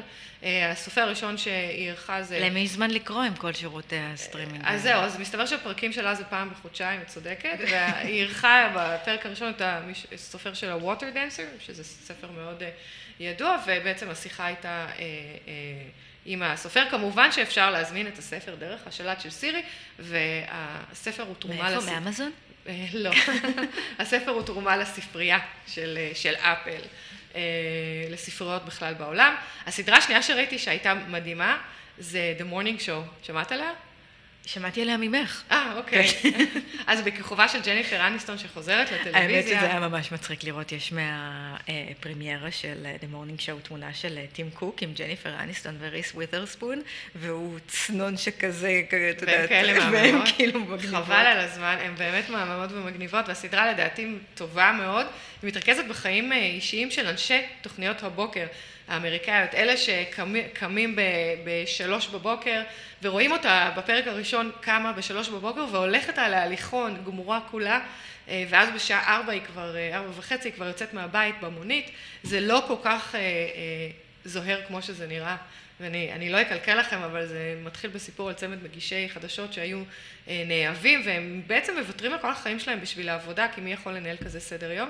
הסופר 0.43 1.01
הראשון 1.01 1.37
שהיא 1.37 1.87
אירחה 1.87 2.23
זה... 2.23 2.39
למי 2.39 2.59
יש 2.59 2.69
זמן 2.69 2.91
לקרוא 2.91 3.23
עם 3.23 3.35
כל 3.35 3.53
שירותי 3.53 3.99
הסטרימינג? 3.99 4.61
אז 4.65 4.81
זהו, 4.81 5.01
אז 5.01 5.19
מסתבר 5.19 5.45
שהפרקים 5.45 5.93
שלה 5.93 6.15
זה 6.15 6.23
פעם 6.23 6.49
בחודשיים, 6.49 7.01
את 7.01 7.07
צודקת, 7.07 7.57
והיא 7.71 8.21
אירחה 8.21 8.73
בפרק 8.75 9.25
הראשון 9.25 9.53
את 9.57 9.61
הסופר 10.13 10.53
של 10.53 10.69
ה 10.69 10.76
Water 10.76 11.09
Dancer, 11.09 11.43
שזה 11.59 11.83
ספר 11.83 12.27
מאוד 12.31 12.63
ידוע, 13.19 13.57
ובעצם 13.67 14.09
השיחה 14.09 14.45
הייתה... 14.45 14.87
עם 16.29 16.43
הסופר, 16.43 16.89
כמובן 16.89 17.31
שאפשר 17.31 17.71
להזמין 17.71 18.07
את 18.07 18.17
הספר 18.17 18.55
דרך 18.55 18.87
השלט 18.87 19.21
של 19.21 19.29
סירי, 19.29 19.61
והספר 19.99 21.23
הוא 21.23 21.35
תרומה... 21.39 21.69
מאיפה? 21.69 21.91
מאמזון? 21.91 22.31
לא. 22.93 23.11
הספר 23.99 24.31
הוא 24.31 24.43
תרומה 24.43 24.77
לספרייה 24.77 25.39
של 26.13 26.33
אפל, 26.37 26.81
לספריות 28.09 28.65
בכלל 28.65 28.93
בעולם. 28.93 29.35
הסדרה 29.65 29.97
השנייה 29.97 30.21
שראיתי 30.21 30.59
שהייתה 30.59 30.93
מדהימה, 30.93 31.57
זה 31.97 32.33
The 32.39 32.53
Morning 32.53 32.81
Show, 32.81 33.25
שמעת 33.27 33.51
עליה? 33.51 33.71
שמעתי 34.47 34.81
עליה 34.81 34.97
ממך. 34.97 35.43
אה, 35.51 35.73
אוקיי. 35.77 36.07
אז 36.87 37.01
בכיכובה 37.01 37.47
של 37.47 37.61
ג'ניפר 37.61 38.07
אניסטון 38.07 38.37
שחוזרת 38.37 38.91
לטלוויזיה. 38.91 39.21
האמת 39.21 39.45
שזה 39.45 39.61
היה 39.61 39.79
ממש 39.79 40.11
מצחיק 40.11 40.43
לראות, 40.43 40.71
יש 40.71 40.93
מהפרמיירה 40.93 42.51
של 42.51 42.87
The 42.99 43.15
Morning 43.15 43.41
Show 43.41 43.67
תמונה 43.67 43.93
של 43.93 44.19
טים 44.33 44.49
קוק 44.49 44.81
עם 44.81 44.93
ג'ניפר 44.93 45.29
אניסטון 45.39 45.77
וריס 45.79 46.11
ווית'רספון, 46.13 46.81
והוא 47.15 47.59
צנון 47.67 48.17
שכזה, 48.17 48.81
את 49.17 49.21
יודעת, 49.21 49.49
והם 49.91 50.21
כאילו 50.35 50.59
מגניבות. 50.59 51.05
חבל 51.05 51.15
על 51.15 51.39
הזמן, 51.39 51.77
הן 51.81 51.95
באמת 51.95 52.29
מהממות 52.29 52.71
ומגניבות, 52.71 53.27
והסדרה 53.27 53.71
לדעתי 53.71 54.07
טובה 54.35 54.71
מאוד, 54.71 55.05
היא 55.41 55.47
מתרכזת 55.47 55.85
בחיים 55.85 56.31
אישיים 56.31 56.91
של 56.91 57.07
אנשי 57.07 57.41
תוכניות 57.61 58.03
הבוקר. 58.03 58.45
האמריקאיות, 58.87 59.53
אלה 59.53 59.77
שקמים 59.77 60.95
בשלוש 61.45 62.07
בבוקר 62.07 62.61
ורואים 63.03 63.31
אותה 63.31 63.71
בפרק 63.77 64.07
הראשון 64.07 64.51
קמה 64.61 64.93
בשלוש 64.93 65.29
בבוקר 65.29 65.65
והולכת 65.71 66.17
על 66.17 66.33
ההליכון 66.33 67.03
גמורה 67.05 67.39
כולה 67.51 67.79
ואז 68.27 68.69
בשעה 68.75 69.15
ארבע 69.15 69.31
היא 69.31 69.41
כבר, 69.41 69.75
ארבע 69.93 70.09
וחצי 70.15 70.47
היא 70.47 70.53
כבר 70.53 70.67
יוצאת 70.67 70.93
מהבית 70.93 71.35
במונית, 71.41 71.91
זה 72.23 72.39
לא 72.39 72.63
כל 72.67 72.75
כך 72.83 73.15
זוהר 74.25 74.61
כמו 74.67 74.81
שזה 74.81 75.07
נראה. 75.07 75.35
ואני 75.79 76.29
לא 76.29 76.41
אקלקל 76.41 76.75
לכם 76.75 77.01
אבל 77.01 77.25
זה 77.25 77.59
מתחיל 77.63 77.89
בסיפור 77.89 78.29
על 78.29 78.33
צמד 78.33 78.63
מגישי 78.63 79.09
חדשות 79.09 79.53
שהיו 79.53 79.83
נאהבים 80.27 81.01
והם 81.05 81.41
בעצם 81.47 81.77
מוותרים 81.77 82.13
על 82.13 82.19
כל 82.19 82.29
החיים 82.29 82.59
שלהם 82.59 82.81
בשביל 82.81 83.09
העבודה 83.09 83.47
כי 83.55 83.61
מי 83.61 83.73
יכול 83.73 83.93
לנהל 83.93 84.17
כזה 84.17 84.39
סדר 84.39 84.71
יום 84.71 84.89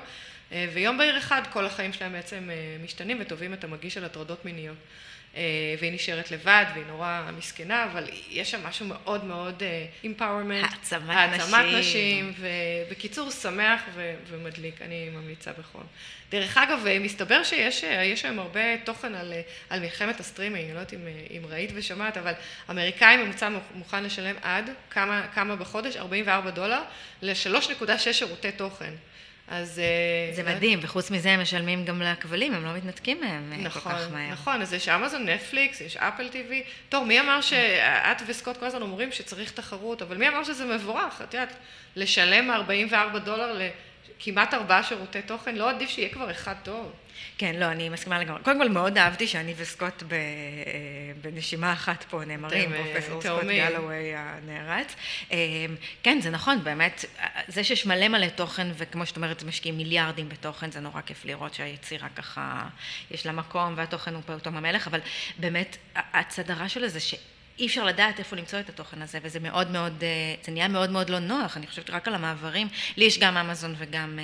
ויום 0.51 0.97
בהיר 0.97 1.17
אחד 1.17 1.41
כל 1.53 1.65
החיים 1.65 1.93
שלהם 1.93 2.11
בעצם 2.11 2.49
משתנים 2.83 3.17
ותובעים 3.21 3.53
את 3.53 3.63
המגיש 3.63 3.93
של 3.93 4.05
הטרדות 4.05 4.45
מיניות. 4.45 4.77
והיא 5.79 5.91
נשארת 5.91 6.31
לבד, 6.31 6.65
והיא 6.73 6.85
נורא 6.85 7.29
מסכנה, 7.37 7.83
אבל 7.83 8.03
יש 8.29 8.51
שם 8.51 8.63
משהו 8.63 8.85
מאוד 8.85 9.25
מאוד 9.25 9.63
אימפאורמנט. 10.03 10.71
העצמת 10.71 11.03
נשים. 11.03 11.53
העצמת 11.53 11.65
נשים, 11.79 12.33
ובקיצור, 12.39 13.31
שמח 13.31 13.81
ומדליק, 14.27 14.81
אני 14.81 15.09
ממליצה 15.09 15.51
בחום. 15.59 15.83
דרך 16.31 16.57
אגב, 16.57 16.85
מסתבר 16.99 17.43
שיש 17.43 17.83
היום 18.23 18.39
הרבה 18.39 18.77
תוכן 18.83 19.15
על, 19.15 19.33
על 19.69 19.79
מלחמת 19.79 20.19
הסטרימינג, 20.19 20.65
אני 20.65 20.73
לא 20.73 20.79
יודעת 20.79 20.93
אם, 20.93 21.07
אם 21.37 21.41
ראית 21.49 21.69
ושמעת, 21.73 22.17
אבל 22.17 22.33
אמריקאי 22.69 23.17
ממוצע 23.17 23.49
מוכן 23.75 24.03
לשלם 24.03 24.35
עד 24.41 24.69
כמה, 24.89 25.27
כמה 25.33 25.55
בחודש? 25.55 25.95
44 25.95 26.49
דולר 26.49 26.81
ל-3.6 27.21 28.13
שירותי 28.13 28.51
תוכן. 28.51 28.93
אז... 29.47 29.79
אה, 29.79 30.35
זה 30.35 30.43
מדהים, 30.43 30.79
וחוץ 30.81 31.11
מזה 31.11 31.31
הם 31.31 31.41
משלמים 31.41 31.85
גם 31.85 32.01
לכבלים, 32.01 32.53
הם 32.53 32.65
לא 32.65 32.73
מתנתקים 32.73 33.21
מהם 33.21 33.53
נכון, 33.63 33.81
כל 33.81 33.89
כך 33.89 34.11
מהר. 34.11 34.31
נכון, 34.31 34.61
אז 34.61 34.73
יש 34.73 34.89
אמזון, 34.89 35.29
נטפליקס, 35.29 35.81
יש 35.81 35.97
אפל 35.97 36.27
TV. 36.27 36.63
טוב, 36.89 37.07
מי 37.07 37.19
אמר 37.19 37.41
שאת 37.41 38.21
וסקוט 38.27 38.57
כל 38.57 38.65
הזמן 38.65 38.81
אומרים 38.81 39.11
שצריך 39.11 39.51
תחרות, 39.51 40.01
אבל 40.01 40.17
מי 40.17 40.27
אמר 40.27 40.43
שזה 40.43 40.65
מבורך? 40.65 41.21
את 41.21 41.33
יודעת, 41.33 41.53
לשלם 41.95 42.51
44 42.51 43.19
דולר 43.19 43.59
לכמעט 44.19 44.53
ארבעה 44.53 44.83
שירותי 44.83 45.21
תוכן, 45.21 45.55
לא 45.55 45.69
עדיף 45.69 45.89
שיהיה 45.89 46.09
כבר 46.09 46.31
אחד 46.31 46.55
טוב. 46.63 46.91
כן, 47.37 47.55
לא, 47.55 47.65
אני 47.65 47.89
מסכימה 47.89 48.19
לגמרי. 48.19 48.43
קודם 48.43 48.59
כל, 48.59 48.69
מאוד 48.69 48.97
אהבתי 48.97 49.27
שאני 49.27 49.53
וסקוט 49.57 50.03
ב, 50.03 50.13
אה, 50.13 50.19
בנשימה 51.21 51.73
אחת 51.73 52.03
פה 52.03 52.25
נאמרים, 52.25 52.73
אה, 52.73 52.83
פרופסור 52.93 53.21
סקוט 53.21 53.43
גלווי 53.43 54.13
הנערץ. 54.15 54.95
אה, 55.31 55.37
כן, 56.03 56.19
זה 56.21 56.29
נכון, 56.29 56.63
באמת, 56.63 57.05
זה 57.47 57.63
שיש 57.63 57.85
מלא 57.85 58.07
מלא 58.07 58.27
תוכן, 58.27 58.67
וכמו 58.77 59.05
שאת 59.05 59.15
אומרת, 59.15 59.43
משקיעים 59.43 59.77
מיליארדים 59.77 60.29
בתוכן, 60.29 60.71
זה 60.71 60.79
נורא 60.79 61.01
כיף 61.01 61.25
לראות 61.25 61.53
שהיצירה 61.53 62.09
ככה, 62.09 62.67
יש 63.11 63.25
לה 63.25 63.31
מקום, 63.31 63.73
והתוכן 63.77 64.13
הוא 64.13 64.23
פעוטום 64.25 64.57
המלך, 64.57 64.87
אבל 64.87 64.99
באמת, 65.37 65.77
הצדרה 65.95 66.69
של 66.69 66.87
זה, 66.87 66.99
ש... 66.99 67.15
אי 67.59 67.67
אפשר 67.67 67.85
לדעת 67.85 68.19
איפה 68.19 68.35
למצוא 68.35 68.59
את 68.59 68.69
התוכן 68.69 69.01
הזה, 69.01 69.19
וזה 69.21 69.39
מאוד 69.39 69.71
מאוד, 69.71 70.03
אה, 70.03 70.07
זה 70.43 70.51
נהיה 70.51 70.67
מאוד 70.67 70.89
מאוד 70.89 71.09
לא 71.09 71.19
נוח, 71.19 71.57
אני 71.57 71.67
חושבת 71.67 71.89
רק 71.89 72.07
על 72.07 72.15
המעברים, 72.15 72.67
לי 72.97 73.05
יש 73.05 73.19
גם 73.19 73.37
אמזון 73.37 73.75
וגם 73.77 74.19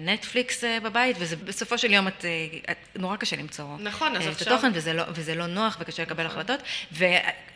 נטפליקס 0.00 0.64
אה, 0.64 0.74
אה, 0.74 0.80
בבית, 0.80 1.16
ובסופו 1.20 1.78
של 1.78 1.92
יום 1.92 2.08
את, 2.08 2.24
את 2.70 2.98
נורא 2.98 3.16
קשה 3.16 3.36
למצוא 3.36 3.64
נכון, 3.78 4.16
את 4.16 4.20
עכשיו... 4.20 4.54
התוכן, 4.54 4.70
וזה 4.74 4.92
לא, 4.92 5.02
וזה 5.08 5.34
לא 5.34 5.46
נוח 5.46 5.76
וקשה 5.80 6.02
לקבל 6.02 6.26
נכון. 6.26 6.40
החלטות, 6.40 6.60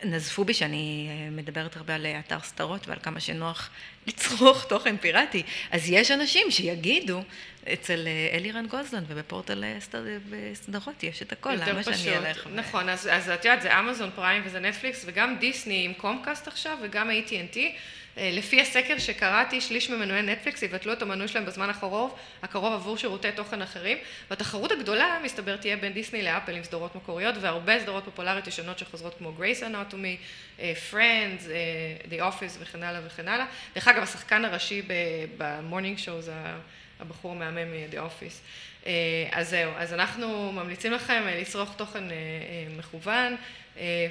ונזפו 0.03 0.45
בי 0.45 0.53
שאני 0.53 1.09
מדברת 1.31 1.75
הרבה 1.75 1.95
על 1.95 2.05
אתר 2.05 2.39
סתרות 2.39 2.87
ועל 2.87 2.97
כמה 3.03 3.19
שנוח 3.19 3.69
לצרוך 4.07 4.65
תוכן 4.65 4.97
פיראטי, 4.97 5.43
אז 5.71 5.89
יש 5.89 6.11
אנשים 6.11 6.51
שיגידו, 6.51 7.21
אצל 7.73 8.07
אה, 8.07 8.37
אלירן 8.37 8.67
גוזלן 8.67 9.03
ובפורטל 9.07 9.63
אה, 9.63 9.77
סדרות 10.53 11.03
יש 11.03 11.21
את 11.21 11.31
הכל, 11.31 11.53
למה 11.53 11.83
פשוט. 11.83 11.95
שאני 11.95 12.17
אלך? 12.17 12.47
נכון, 12.53 12.89
אז, 12.89 13.09
אז 13.11 13.29
את 13.29 13.45
יודעת, 13.45 13.61
זה 13.61 13.79
אמזון 13.79 14.09
פריים 14.15 14.41
וזה 14.45 14.59
נטפליקס 14.59 15.03
וגם 15.07 15.35
דיסני 15.39 15.85
עם 15.85 15.93
קומקאסט 15.93 16.47
עכשיו 16.47 16.77
וגם 16.81 17.09
AT&T. 17.09 17.57
אה, 18.17 18.29
לפי 18.33 18.61
הסקר 18.61 18.99
שקראתי, 18.99 19.61
שליש 19.61 19.89
ממנויי 19.89 20.21
נטפליקס 20.21 20.61
יבטלו 20.61 20.93
את 20.93 21.01
המנוי 21.01 21.27
שלהם 21.27 21.45
בזמן 21.45 21.69
הקרוב, 21.69 22.15
הקרוב 22.43 22.73
עבור 22.73 22.97
שירותי 22.97 23.31
תוכן 23.31 23.61
אחרים, 23.61 23.97
והתחרות 24.29 24.71
הגדולה, 24.71 25.19
מסתבר, 25.23 25.55
תהיה 25.57 25.77
בין 25.77 25.93
דיסני 25.93 26.23
לאפל 26.23 26.55
עם 26.55 26.63
סדרות 26.63 26.95
מקוריות, 26.95 27.35
והרבה 27.41 27.79
סדרות 27.79 28.05
פופולריות 28.05 28.47
ישנות 28.47 28.79
שחוזרות 28.79 29.15
כמו 29.17 29.33
Grey's 29.39 29.61
Anatomy, 29.61 30.17
Friends, 30.91 31.47
The 32.09 32.19
Office 32.19 32.57
וכן 32.59 32.83
הלאה 32.83 33.01
וכן 33.05 33.27
הלאה. 33.27 33.45
דרך 33.75 33.87
אגב, 33.87 34.03
השחקן 34.03 34.45
הראשי 34.45 34.81
ב 35.37 35.44
Morning 35.44 35.97
Show 35.97 36.21
זה 36.21 36.33
הבחור 36.99 37.31
המהמם 37.31 37.71
מ-The 37.71 37.97
Office. 37.97 38.41
אה, 38.87 38.91
אז 39.31 39.49
זהו, 39.49 39.71
אז 39.77 39.93
אנחנו 39.93 40.51
ממליצים 40.51 40.91
לכם 40.91 41.23
אה, 41.27 41.41
לצרוך 41.41 41.75
תוכן 41.75 42.11
אה, 42.11 42.15
מכוון, 42.77 43.35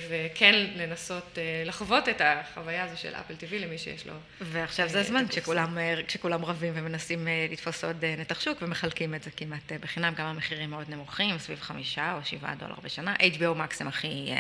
וכן 0.09 0.67
לנסות 0.77 1.39
לחוות 1.67 2.09
את 2.09 2.21
החוויה 2.25 2.85
הזו 2.85 2.97
של 2.97 3.15
אפל 3.15 3.35
TV 3.35 3.55
למי 3.55 3.79
שיש 3.79 4.07
לו. 4.07 4.13
ועכשיו 4.41 4.89
זה 4.89 5.01
הזמן, 5.01 5.29
כשכולם, 5.29 5.79
כשכולם 6.07 6.45
רבים 6.45 6.73
ומנסים 6.77 7.29
לתפוס 7.51 7.85
עוד 7.85 8.05
נתח 8.05 8.41
שוק 8.41 8.59
ומחלקים 8.63 9.15
את 9.15 9.23
זה 9.23 9.31
כמעט 9.31 9.73
בחינם, 9.81 10.15
גם 10.17 10.27
המחירים 10.27 10.71
מאוד 10.71 10.91
נמוכים, 10.91 11.39
סביב 11.39 11.61
חמישה 11.61 12.15
או 12.15 12.25
שבעה 12.25 12.55
דולר 12.55 12.77
בשנה. 12.83 13.15
HBO 13.17 13.59
Max 13.59 13.77
הם 13.81 13.89
הכי... 13.89 14.31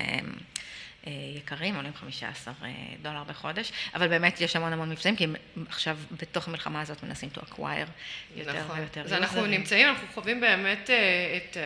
אה, 1.06 1.12
יקרים, 1.36 1.76
עולים 1.76 1.94
15 1.94 2.54
אה, 2.62 2.70
דולר 3.02 3.24
בחודש, 3.24 3.72
אבל 3.94 4.08
באמת 4.08 4.40
יש 4.40 4.56
המון 4.56 4.72
המון 4.72 4.90
מבצעים, 4.90 5.16
כי 5.16 5.24
הם 5.24 5.34
עכשיו 5.68 5.98
בתוך 6.20 6.48
המלחמה 6.48 6.80
הזאת 6.80 7.02
מנסים 7.02 7.28
to 7.34 7.38
acquire 7.38 7.90
יותר 8.36 8.64
נכון. 8.64 8.78
ויותר. 8.78 9.00
אז 9.00 9.12
אנחנו 9.12 9.46
נמצאים, 9.46 9.88
אנחנו 9.88 10.08
חווים 10.14 10.40
באמת 10.40 10.90
אה, 10.90 11.36
את 11.36 11.56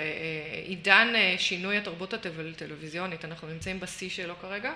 עידן 0.67 1.09
שינוי 1.39 1.79
התרבות 1.79 2.15
הטלוויזיונית, 2.15 3.25
אנחנו 3.25 3.49
נמצאים 3.49 3.81
בשיא 3.81 4.11
שלו 4.11 4.35
כרגע. 4.41 4.73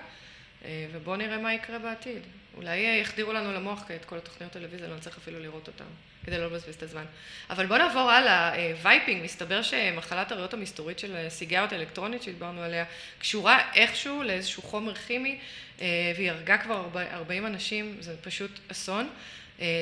ובואו 0.91 1.15
נראה 1.15 1.37
מה 1.37 1.53
יקרה 1.53 1.79
בעתיד. 1.79 2.21
אולי 2.57 2.99
יחדירו 3.01 3.33
לנו 3.33 3.53
למוח 3.53 3.91
את 3.95 4.05
כל 4.05 4.17
התוכניות 4.17 4.53
טלוויזיה, 4.53 4.87
לא 4.87 4.95
נצטרך 4.95 5.17
אפילו 5.17 5.39
לראות 5.39 5.67
אותן, 5.67 5.83
כדי 6.25 6.37
לא 6.37 6.45
לבזבז 6.45 6.75
את 6.75 6.83
הזמן. 6.83 7.05
אבל 7.49 7.65
בואו 7.65 7.79
נעבור 7.79 8.11
הלאה. 8.11 8.53
Vaping, 8.81 9.23
מסתבר 9.23 9.61
שמחלת 9.61 10.31
הריאות 10.31 10.53
המסתורית 10.53 10.99
של 10.99 11.29
סיגריות 11.29 11.73
אלקטרונית 11.73 12.23
שדיברנו 12.23 12.61
עליה, 12.61 12.85
קשורה 13.19 13.59
איכשהו 13.75 14.23
לאיזשהו 14.23 14.63
חומר 14.63 14.95
כימי, 14.95 15.39
והיא 15.79 16.31
הרגה 16.31 16.57
כבר 16.57 16.87
40 17.13 17.45
אנשים, 17.45 17.97
זה 17.99 18.15
פשוט 18.21 18.51
אסון. 18.71 19.09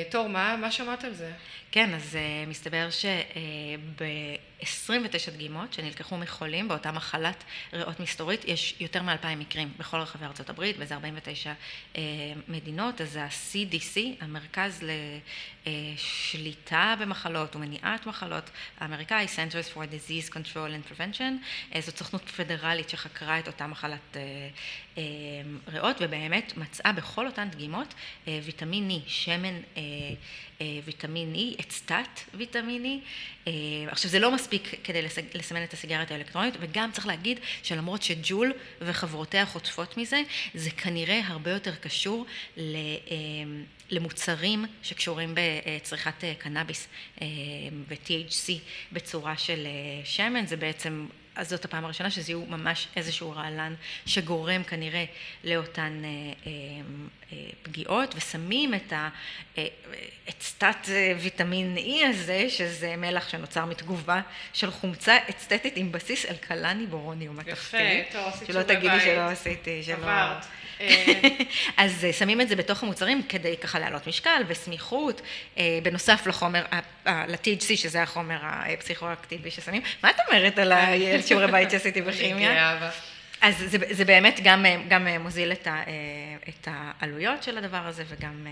תור, 0.09 0.29
מה, 0.29 0.55
מה 0.57 0.71
שמעת 0.71 1.03
על 1.03 1.13
זה? 1.13 1.31
כן, 1.73 1.93
אז 1.93 2.13
uh, 2.13 2.17
מסתבר 2.49 2.89
שב-29 2.89 5.31
דגימות 5.33 5.73
שנלקחו 5.73 6.17
מחולים 6.17 6.67
באותה 6.67 6.91
מחלת 6.91 7.43
ריאות 7.73 7.99
מסתורית, 7.99 8.45
יש 8.45 8.75
יותר 8.79 9.01
מ-2,000 9.01 9.35
מקרים 9.37 9.71
בכל 9.77 9.97
רחבי 9.97 10.25
ארצות 10.25 10.49
הברית, 10.49 10.75
וזה 10.79 10.93
49 10.93 11.53
uh, 11.93 11.97
מדינות, 12.47 13.01
אז 13.01 13.15
ה-CDC, 13.15 13.99
המרכז 14.19 14.83
לשליטה 15.65 16.95
במחלות 16.99 17.55
ומניעת 17.55 18.05
מחלות 18.05 18.49
האמריקאי, 18.79 19.25
Centers 19.25 19.75
for 19.75 19.79
Disease 19.79 20.29
Control 20.33 20.53
and 20.53 20.91
Prevention, 20.91 21.33
uh, 21.73 21.81
זאת 21.81 21.97
סוכנות 21.97 22.29
פדרלית 22.29 22.89
שחקרה 22.89 23.39
את 23.39 23.47
אותה 23.47 23.67
מחלת 23.67 23.99
uh, 24.13 24.17
uh, 24.95 24.99
ריאות, 25.67 25.97
ובאמת 25.99 26.57
מצאה 26.57 26.91
בכל 26.91 27.27
אותן 27.27 27.49
דגימות 27.49 27.93
uh, 27.93 27.95
ויטמין 28.43 28.89
E, 28.89 28.93
שמן 29.07 29.57
uh, 29.57 29.77
אה, 29.77 29.81
ויטמין 30.85 31.35
E, 31.35 31.63
סטאט 31.71 32.19
ויטמין 32.33 32.85
E. 32.85 33.07
אה, 33.47 33.51
עכשיו 33.87 34.11
זה 34.11 34.19
לא 34.19 34.31
מספיק 34.31 34.73
כדי 34.83 35.01
לסמן 35.33 35.63
את 35.63 35.73
הסיגריות 35.73 36.11
האלקטרונית, 36.11 36.53
וגם 36.59 36.91
צריך 36.91 37.07
להגיד 37.07 37.39
שלמרות 37.63 38.03
שג'ול 38.03 38.53
וחברותיה 38.81 39.45
חוטפות 39.45 39.97
מזה, 39.97 40.21
זה 40.53 40.71
כנראה 40.71 41.21
הרבה 41.27 41.51
יותר 41.51 41.75
קשור 41.75 42.25
אה, 42.57 42.63
למוצרים 43.89 44.65
שקשורים 44.83 45.35
בצריכת 45.35 46.23
קנאביס 46.37 46.87
ו-THC 47.87 48.51
בצורה 48.91 49.37
של 49.37 49.67
שמן, 50.03 50.45
זה 50.45 50.57
בעצם 50.57 51.05
אז 51.35 51.49
זאת 51.49 51.65
הפעם 51.65 51.85
הראשונה 51.85 52.11
שזיהו 52.11 52.45
ממש 52.45 52.87
איזשהו 52.95 53.31
רעלן 53.31 53.73
שגורם 54.05 54.63
כנראה 54.63 55.05
לאותן 55.43 56.01
אה, 56.03 56.09
אה, 56.47 56.51
אה, 57.33 57.37
פגיעות 57.63 58.15
ושמים 58.17 58.73
את, 58.73 58.93
ה, 58.93 59.09
את 60.29 60.41
סטט 60.41 60.87
ויטמין 61.19 61.77
E 61.77 62.05
הזה 62.07 62.45
שזה 62.49 62.95
מלח 62.97 63.29
שנוצר 63.29 63.65
מתגובה 63.65 64.21
של 64.53 64.71
חומצה 64.71 65.17
אסתטית 65.29 65.77
עם 65.77 65.91
בסיס 65.91 66.25
אלקלני 66.25 66.87
בורוניום 66.87 67.37
מתכתי. 67.37 67.51
יפה, 67.53 68.11
טוב, 68.11 68.27
עשית 68.27 68.47
שלא 68.47 68.63
תגידי 68.63 68.99
שלא 68.99 69.21
עשיתי, 69.21 69.83
שלא... 69.83 69.93
עברת. 69.93 70.45
אז 71.77 72.07
שמים 72.11 72.41
את 72.41 72.49
זה 72.49 72.55
בתוך 72.55 72.83
המוצרים 72.83 73.21
כדי 73.29 73.57
ככה 73.57 73.79
להעלות 73.79 74.07
משקל 74.07 74.41
וסמיכות, 74.47 75.21
בנוסף 75.83 76.27
לחומר, 76.27 76.63
ל-THC 77.05 77.75
שזה 77.75 78.03
החומר 78.03 78.37
הפסיכואקטיבי 78.41 79.51
ששמים. 79.51 79.81
מה 80.03 80.09
את 80.09 80.15
אומרת 80.27 80.59
על 80.59 80.73
שיעורי 81.21 81.47
בית 81.51 81.71
שעשיתי 81.71 82.01
בכימיה? 82.01 82.79
אז 83.41 83.57
זה, 83.57 83.77
זה 83.91 84.05
באמת 84.05 84.39
גם, 84.43 84.65
גם 84.87 85.07
מוזיל 85.07 85.51
את, 85.51 85.67
ה, 85.67 85.83
את 86.49 86.67
העלויות 86.71 87.43
של 87.43 87.57
הדבר 87.57 87.87
הזה 87.87 88.03
וגם 88.07 88.47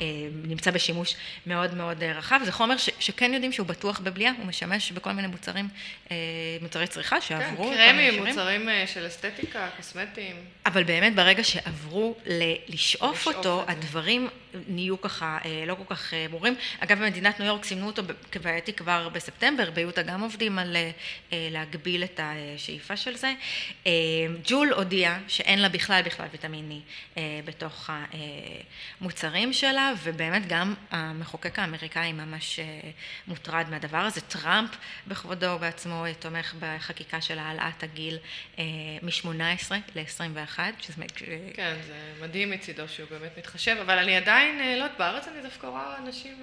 אה, 0.00 0.06
נמצא 0.44 0.70
בשימוש 0.70 1.14
מאוד 1.46 1.74
מאוד 1.74 2.02
רחב. 2.02 2.40
זה 2.44 2.52
חומר 2.52 2.76
ש, 2.76 2.90
שכן 2.98 3.34
יודעים 3.34 3.52
שהוא 3.52 3.66
בטוח 3.66 4.00
בבליעה, 4.00 4.32
הוא 4.38 4.46
משמש 4.46 4.92
בכל 4.92 5.12
מיני 5.12 5.28
מוצרים, 5.28 5.68
אה, 6.10 6.16
מוצרי 6.60 6.86
צריכה 6.86 7.20
שעברו. 7.20 7.64
כן, 7.64 7.76
קרמים, 7.76 8.26
מוצרים 8.26 8.68
אה, 8.68 8.86
של 8.86 9.06
אסתטיקה, 9.06 9.68
קוסמטיים. 9.76 10.36
אבל 10.66 10.84
באמת 10.84 11.14
ברגע 11.14 11.44
שעברו 11.44 12.16
ל- 12.26 12.72
לשאוף 12.74 13.26
אותו, 13.26 13.64
הדברים 13.68 14.28
נהיו 14.68 15.00
ככה 15.00 15.38
לא 15.66 15.74
כל 15.74 15.94
כך 15.94 16.14
ברורים. 16.30 16.54
אגב, 16.80 16.98
במדינת 16.98 17.40
ניו 17.40 17.48
יורק 17.48 17.64
סימנו 17.64 17.86
אותו 17.86 18.02
כבעייתי 18.32 18.72
כבר 18.72 19.08
בספטמבר, 19.08 19.70
ביוטה 19.70 20.02
גם 20.02 20.20
עובדים 20.20 20.58
על 20.58 20.76
להגביל 21.32 22.04
את 22.04 22.20
השאיפה 22.22 22.96
של 22.96 23.16
זה. 23.16 23.32
ג'ול 24.44 24.72
הודיעה 24.72 25.18
שאין 25.28 25.62
לה 25.62 25.68
בכלל 25.68 26.02
בכלל 26.02 26.26
ויטמין 26.32 26.80
E 27.14 27.18
בתוך 27.44 27.90
המוצרים 29.00 29.52
שלה, 29.52 29.92
ובאמת 30.02 30.46
גם 30.48 30.74
המחוקק 30.90 31.58
האמריקאי 31.58 32.12
ממש 32.12 32.60
מוטרד 33.26 33.66
מהדבר 33.70 33.98
הזה. 33.98 34.20
טראמפ 34.20 34.70
בכבודו 35.06 35.46
ובעצמו 35.46 36.04
תומך 36.18 36.54
בחקיקה 36.60 37.20
של 37.20 37.38
העלאת 37.38 37.82
הגיל 37.82 38.18
מ-18 39.02 39.72
ל-21, 39.94 40.58
שזה... 40.80 41.02
כן, 41.54 41.74
זה 41.86 41.94
מדהים 42.22 42.50
מצידו 42.50 42.88
שהוא 42.88 43.08
באמת 43.10 43.38
מתחשב, 43.38 43.76
אבל 43.82 43.98
אני 43.98 44.16
עדיין, 44.16 44.58
לא 44.58 44.84
יודעת, 44.84 44.98
בארץ 44.98 45.28
אני 45.28 45.42
דווקא 45.42 45.66
רואה 45.66 45.98
אנשים 45.98 46.36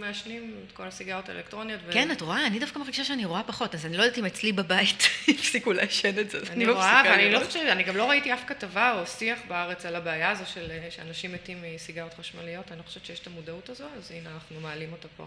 מעשנים 0.00 0.54
את 0.66 0.72
כל 0.72 0.82
הסיגרות 0.82 1.28
האלקטרוניות. 1.28 1.80
כן, 1.90 2.10
את 2.10 2.20
רואה? 2.20 2.46
אני 2.46 2.58
דווקא 2.58 2.78
מרגישה 2.78 3.04
שאני 3.04 3.24
רואה 3.24 3.42
פחות, 3.42 3.74
אז 3.74 3.86
אני 3.86 3.96
לא 3.96 4.02
יודעת 4.02 4.18
אם 4.18 4.24
אצלי 4.26 4.52
בבית 4.52 5.02
הפסיקו 5.28 5.72
לעשן 5.72 6.18
את 6.18 6.30
זה. 6.30 6.38
אני 6.50 6.66
רואה, 6.66 7.15
ואני 7.16 7.32
לא 7.32 7.44
חושבת, 7.44 7.72
אני 7.72 7.82
גם 7.82 7.96
לא 7.96 8.10
ראיתי 8.10 8.34
אף 8.34 8.44
כתבה 8.46 8.92
או 8.92 9.06
שיח 9.06 9.38
בארץ 9.48 9.86
על 9.86 9.96
הבעיה 9.96 10.30
הזו 10.30 10.46
של 10.46 10.70
שאנשים 10.90 11.32
מתים 11.32 11.64
מסיגרות 11.74 12.14
חשמליות, 12.14 12.72
אני 12.72 12.78
לא 12.78 12.82
חושבת 12.82 13.06
שיש 13.06 13.20
את 13.20 13.26
המודעות 13.26 13.68
הזו, 13.68 13.84
אז 13.98 14.10
הנה 14.10 14.30
אנחנו 14.34 14.60
מעלים 14.60 14.92
אותה 14.92 15.08
פה. 15.16 15.26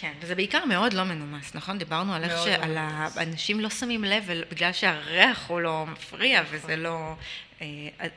כן, 0.00 0.12
וזה 0.20 0.34
בעיקר 0.34 0.64
מאוד 0.64 0.92
לא 0.92 1.04
מנומס, 1.04 1.54
נכון? 1.54 1.78
דיברנו 1.78 2.14
על 2.14 2.24
איך 2.24 2.32
מאוד 2.32 2.48
לא. 2.68 2.88
שאנשים 3.14 3.60
לא 3.60 3.70
שמים 3.70 4.04
לב, 4.04 4.30
בגלל 4.50 4.72
שהריח 4.72 5.48
הוא 5.48 5.60
לא 5.60 5.86
מפריע, 5.86 6.42
וזה 6.50 6.76
לא... 6.76 7.14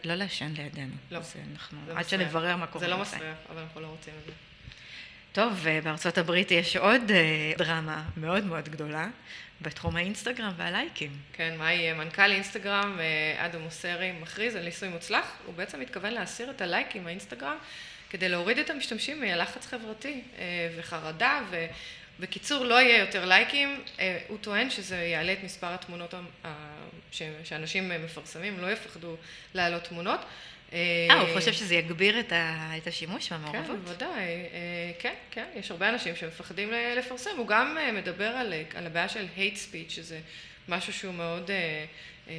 לא 0.04 0.16
לעשן 0.16 0.54
לידינו. 0.58 0.94
לא. 1.12 1.20
זה 1.20 1.40
אנחנו... 1.54 1.78
זה 1.86 1.98
עד. 1.98 2.10
שנברר 2.10 2.56
מה 2.56 2.68
קורה. 2.68 2.86
זה 2.86 2.92
לא. 2.92 2.98
מסריח, 2.98 3.38
אבל 3.50 3.62
אנחנו 3.62 3.82
לא 3.82 3.88
רוצים 3.88 4.14
את 4.22 4.26
זה. 4.26 4.32
טוב, 5.32 5.66
בארצות 5.84 6.18
הברית 6.18 6.52
יש 6.52 6.76
עוד 6.76 7.12
אה, 7.12 7.54
דרמה 7.58 8.04
מאוד 8.18 8.46
מאוד 8.46 8.70
גדולה 8.70 9.08
בתחום 9.62 9.96
האינסטגרם 9.96 10.52
והלייקים. 10.58 11.12
כן, 11.34 11.56
מה 11.58 11.74
יהיה? 11.74 11.94
מנכ"ל 11.94 12.32
אינסטגרם, 12.32 13.00
אה, 13.00 13.46
אדם 13.46 13.62
מוסרי, 13.62 14.12
מכריז 14.12 14.56
על 14.56 14.64
ניסוי 14.64 14.90
מוצלח. 14.90 15.38
הוא 15.46 15.56
בעצם 15.56 15.80
מתכוון 15.80 16.14
להסיר 16.14 16.50
את 16.50 16.62
הלייקים 16.62 17.04
מהאינסטגרם 17.04 17.58
כדי 18.10 18.30
להוריד 18.30 18.60
את 18.60 18.70
המשתמשים 18.70 19.22
מלחץ 19.22 19.66
חברתי 19.66 20.22
אה, 20.38 20.70
וחרדה, 20.78 21.42
ובקיצור, 22.20 22.66
לא 22.66 22.82
יהיה 22.82 23.00
יותר 23.00 23.26
לייקים. 23.26 23.84
אה, 24.00 24.20
הוא 24.28 24.38
טוען 24.42 24.70
שזה 24.70 24.98
יעלה 24.98 25.34
את 25.34 25.44
מספר 25.44 25.68
התמונות 25.68 26.14
שאנשים 27.44 27.92
מפרסמים, 28.06 28.60
לא 28.60 28.72
יפחדו 28.72 29.16
להעלות 29.54 29.84
תמונות. 29.84 30.20
אה, 30.74 31.22
הוא 31.22 31.40
חושב 31.40 31.54
שזה 31.54 31.76
יגביר 31.76 32.20
את 32.20 32.32
ה- 32.32 32.72
את 32.78 32.88
השימוש 32.88 33.30
כן, 33.30 33.36
והמעורבות? 33.36 33.80
בוודאי, 33.84 34.10
אה, 34.20 34.92
כן, 35.00 35.14
כן, 35.32 35.46
יש 35.56 35.72
הרבה 35.72 35.90
אנשים 35.90 36.16
שמפחדים 36.16 36.72
לפרסם, 36.98 37.30
הוא 37.38 37.48
גם 37.48 37.78
אה, 37.78 37.92
מדבר 37.92 38.28
על, 38.28 38.54
על 38.76 38.86
הבעיה 38.86 39.10
של 39.10 39.26
hate 39.38 39.56
speech, 39.72 39.90
שזה 39.90 40.20
משהו 40.70 40.94
שהוא 40.94 41.14
מאוד 41.14 41.52
אה, 41.52 41.86
אה, 42.30 42.34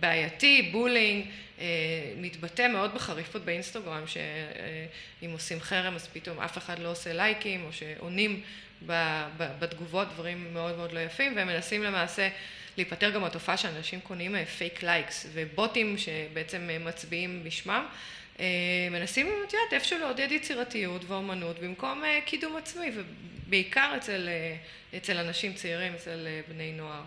בעייתי, 0.00 0.68
בולינג, 0.72 1.26
אה, 1.60 1.64
מתבטא 2.16 2.68
מאוד 2.68 2.94
בחריפות 2.94 3.44
באינסטגרם, 3.44 4.04
שאם 4.06 5.30
עושים 5.30 5.60
חרם 5.60 5.94
אז 5.94 6.08
פתאום 6.12 6.40
אף 6.40 6.58
אחד 6.58 6.78
לא 6.78 6.90
עושה 6.90 7.12
לייקים, 7.12 7.64
או 7.64 7.72
שעונים 7.72 8.42
ב- 8.86 9.24
ב- 9.36 9.52
בתגובות 9.58 10.08
דברים 10.08 10.54
מאוד 10.54 10.76
מאוד 10.76 10.92
לא 10.92 11.00
יפים, 11.00 11.36
והם 11.36 11.46
מנסים 11.46 11.82
למעשה 11.82 12.28
להיפטר 12.78 13.10
גם 13.10 13.20
מהתופעה 13.20 13.56
שאנשים 13.56 14.00
קונים 14.00 14.44
fake 14.44 14.82
likes, 14.82 15.26
ובוטים 15.32 15.98
שבעצם 15.98 16.70
אה, 16.70 16.78
מצביעים 16.78 17.44
בשמם. 17.44 17.86
אה, 18.40 18.44
מנסים, 18.90 19.26
את 19.26 19.52
יודעת, 19.52 19.72
איפשהו 19.72 19.98
לעודד 19.98 20.28
יצירתיות 20.30 21.02
ואומנות 21.06 21.58
במקום 21.58 22.04
אה, 22.04 22.18
קידום 22.24 22.56
עצמי, 22.56 22.90
ובעיקר 22.94 23.92
אצל, 23.96 24.28
אה, 24.28 24.56
אצל 24.98 25.16
אנשים 25.16 25.52
צעירים, 25.52 25.94
אצל 25.94 26.26
אה, 26.26 26.40
בני 26.48 26.72
נוער. 26.72 27.02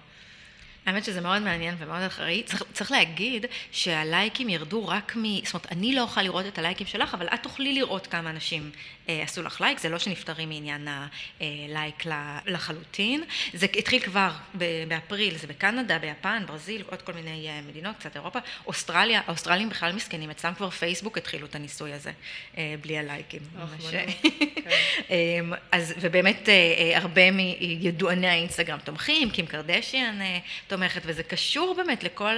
האמת 0.86 1.04
שזה 1.04 1.22
מאוד 1.22 1.42
מעניין 1.42 1.76
ומאוד 1.80 2.02
אחראי. 2.02 2.44
צריך, 2.44 2.64
צריך 2.74 2.92
להגיד 2.92 3.46
שהלייקים 3.72 4.50
ירדו 4.50 4.88
רק 4.88 5.16
מ... 5.18 5.46
זאת 5.46 5.54
אומרת, 5.54 5.72
אני 5.72 5.96
לא 5.96 6.02
אוכל 6.02 6.22
לראות 6.22 6.46
את 6.46 6.58
הלייקים 6.58 6.88
שלך, 6.88 7.14
אבל 7.14 7.28
את 7.28 7.44
תוכלי 7.44 7.74
לראות 7.74 8.08
כמה 8.08 8.30
אנשים 8.30 8.72
אה, 9.10 9.24
עשו 9.24 9.42
לך 9.42 9.62
לייק. 9.62 9.80
זה 9.80 9.90
לא 9.90 10.00
שנפטרים 10.00 10.50
מעניין 10.50 10.88
הלייק 11.40 12.06
ל- 12.06 12.38
לחלוטין. 12.46 13.24
זה 13.54 13.68
התחיל 13.78 14.00
כבר 14.02 14.30
ב- 14.58 14.84
באפריל, 14.88 15.38
זה 15.38 15.48
בקנדה, 15.48 16.00
ביפן, 16.00 16.44
ברזיל, 16.48 16.84
עוד 16.90 17.02
כל 17.02 17.14
מיני 17.14 17.48
אה, 17.50 17.62
מדינות, 17.68 17.96
קצת 18.00 18.16
אירופה. 18.16 18.40
אוסטרליה, 18.68 19.22
האוסטרלים 19.28 19.70
בכלל 19.70 19.92
מסכנים, 19.94 20.30
אצלם 20.30 20.54
כבר 20.54 20.70
פייסבוק 20.70 21.18
התחילו 21.18 21.46
את 21.48 21.56
הניסוי 21.56 21.94
הזה, 21.94 22.12
אה, 22.58 22.76
בלי 22.82 22.98
הלייקים. 22.98 23.42
ממש. 23.56 23.94
אה, 23.94 24.06
כן. 24.64 24.70
אמ, 25.10 25.54
אז, 25.72 25.94
ובאמת 26.02 26.50
אה, 26.50 26.54
אה, 26.54 26.98
הרבה 26.98 27.32
מידועני 27.32 28.28
האינסטגרם 28.28 28.80
תומכים, 28.80 29.30
קים 29.30 29.46
קרדשיאן 29.46 30.22
אה, 30.22 30.38
תומכת, 30.72 31.02
וזה 31.06 31.24
קשור 31.24 31.74
באמת 31.74 32.04
לכל 32.04 32.36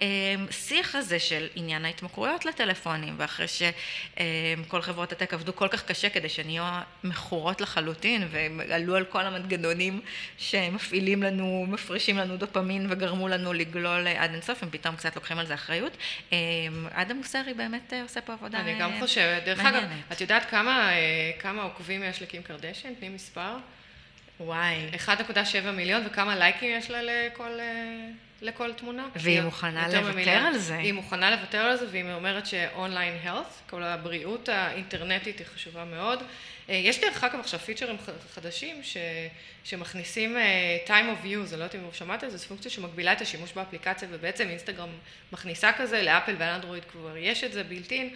השיח 0.00 0.94
הזה 0.94 1.18
של 1.18 1.46
עניין 1.54 1.84
ההתמכרויות 1.84 2.44
לטלפונים, 2.44 3.14
ואחרי 3.18 3.46
שכל 3.48 4.82
חברות 4.82 5.12
הטק 5.12 5.34
עבדו 5.34 5.56
כל 5.56 5.68
כך 5.68 5.84
קשה 5.84 6.10
כדי 6.10 6.28
שנהיה 6.28 6.82
מכורות 7.04 7.60
לחלוטין, 7.60 8.28
ועלו 8.30 8.96
על 8.96 9.04
כל 9.04 9.26
המנגנונים 9.26 10.00
שמפעילים 10.38 11.22
לנו, 11.22 11.66
מפרישים 11.68 12.18
לנו 12.18 12.36
דופמין 12.36 12.86
וגרמו 12.90 13.28
לנו 13.28 13.52
לגלול 13.52 14.06
עד 14.08 14.30
אינסוף, 14.32 14.62
הם 14.62 14.70
פתאום 14.70 14.96
קצת 14.96 15.16
לוקחים 15.16 15.38
על 15.38 15.46
זה 15.46 15.54
אחריות. 15.54 15.96
אמ, 16.32 16.36
אדם 16.92 17.16
מוסרי 17.16 17.54
באמת 17.54 17.92
עושה 18.02 18.20
פה 18.20 18.32
עבודה 18.32 18.60
אני 18.60 18.78
גם 18.78 18.92
אה, 18.92 19.00
חושבת. 19.00 19.44
דרך 19.44 19.60
אגב, 19.60 19.72
מעניינת. 19.72 20.12
את 20.12 20.20
יודעת 20.20 20.50
כמה, 20.50 20.92
אה, 20.92 21.30
כמה 21.38 21.62
עוקבים 21.62 22.02
יש 22.02 22.22
לקים 22.22 22.42
קרדשן? 22.42 22.94
תני 22.94 23.08
מספר. 23.08 23.56
וואי. 24.40 24.90
1.7 25.06 25.70
מיליון, 25.70 26.02
וכמה 26.06 26.36
לייקים 26.36 26.70
יש 26.78 26.90
לה 26.90 27.02
לכל, 27.02 27.60
אה, 27.60 28.08
לכל 28.42 28.72
תמונה? 28.72 29.08
והיא 29.16 29.40
מוכנה. 29.40 29.88
לוותר 29.88 30.30
על 30.30 30.58
זה. 30.58 30.78
היא 30.78 30.92
מוכנה 30.92 31.30
לוותר 31.30 31.58
על 31.58 31.76
זה, 31.76 31.86
והיא 31.90 32.12
אומרת 32.12 32.46
שאונליין 32.46 33.14
health, 33.24 33.70
כל 33.70 33.82
הבריאות 33.82 34.48
האינטרנטית 34.48 35.38
היא 35.38 35.46
חשובה 35.54 35.84
מאוד. 35.84 36.22
אה, 36.68 36.74
יש 36.74 37.00
דרך 37.00 37.24
אגב 37.24 37.40
עכשיו 37.40 37.60
פיצ'רים 37.60 37.96
חדשים 38.34 38.82
ש, 38.82 38.96
שמכניסים 39.64 40.36
אה, 40.36 40.78
time 40.86 41.22
of 41.22 41.24
use, 41.24 41.52
אני 41.52 41.58
לא 41.58 41.64
יודעת 41.64 41.74
אם 41.74 41.80
שמעת 41.92 42.22
על 42.22 42.30
זה, 42.30 42.36
זו 42.36 42.46
פונקציה 42.46 42.70
שמגבילה 42.70 43.12
את 43.12 43.20
השימוש 43.20 43.52
באפליקציה, 43.52 44.08
ובעצם 44.10 44.48
אינסטגרם 44.48 44.88
מכניסה 45.32 45.72
כזה, 45.72 46.02
לאפל 46.02 46.34
ואנדרואיד 46.38 46.84
כבר 46.92 47.16
יש 47.16 47.44
את 47.44 47.52
זה 47.52 47.64
בילטין, 47.64 48.14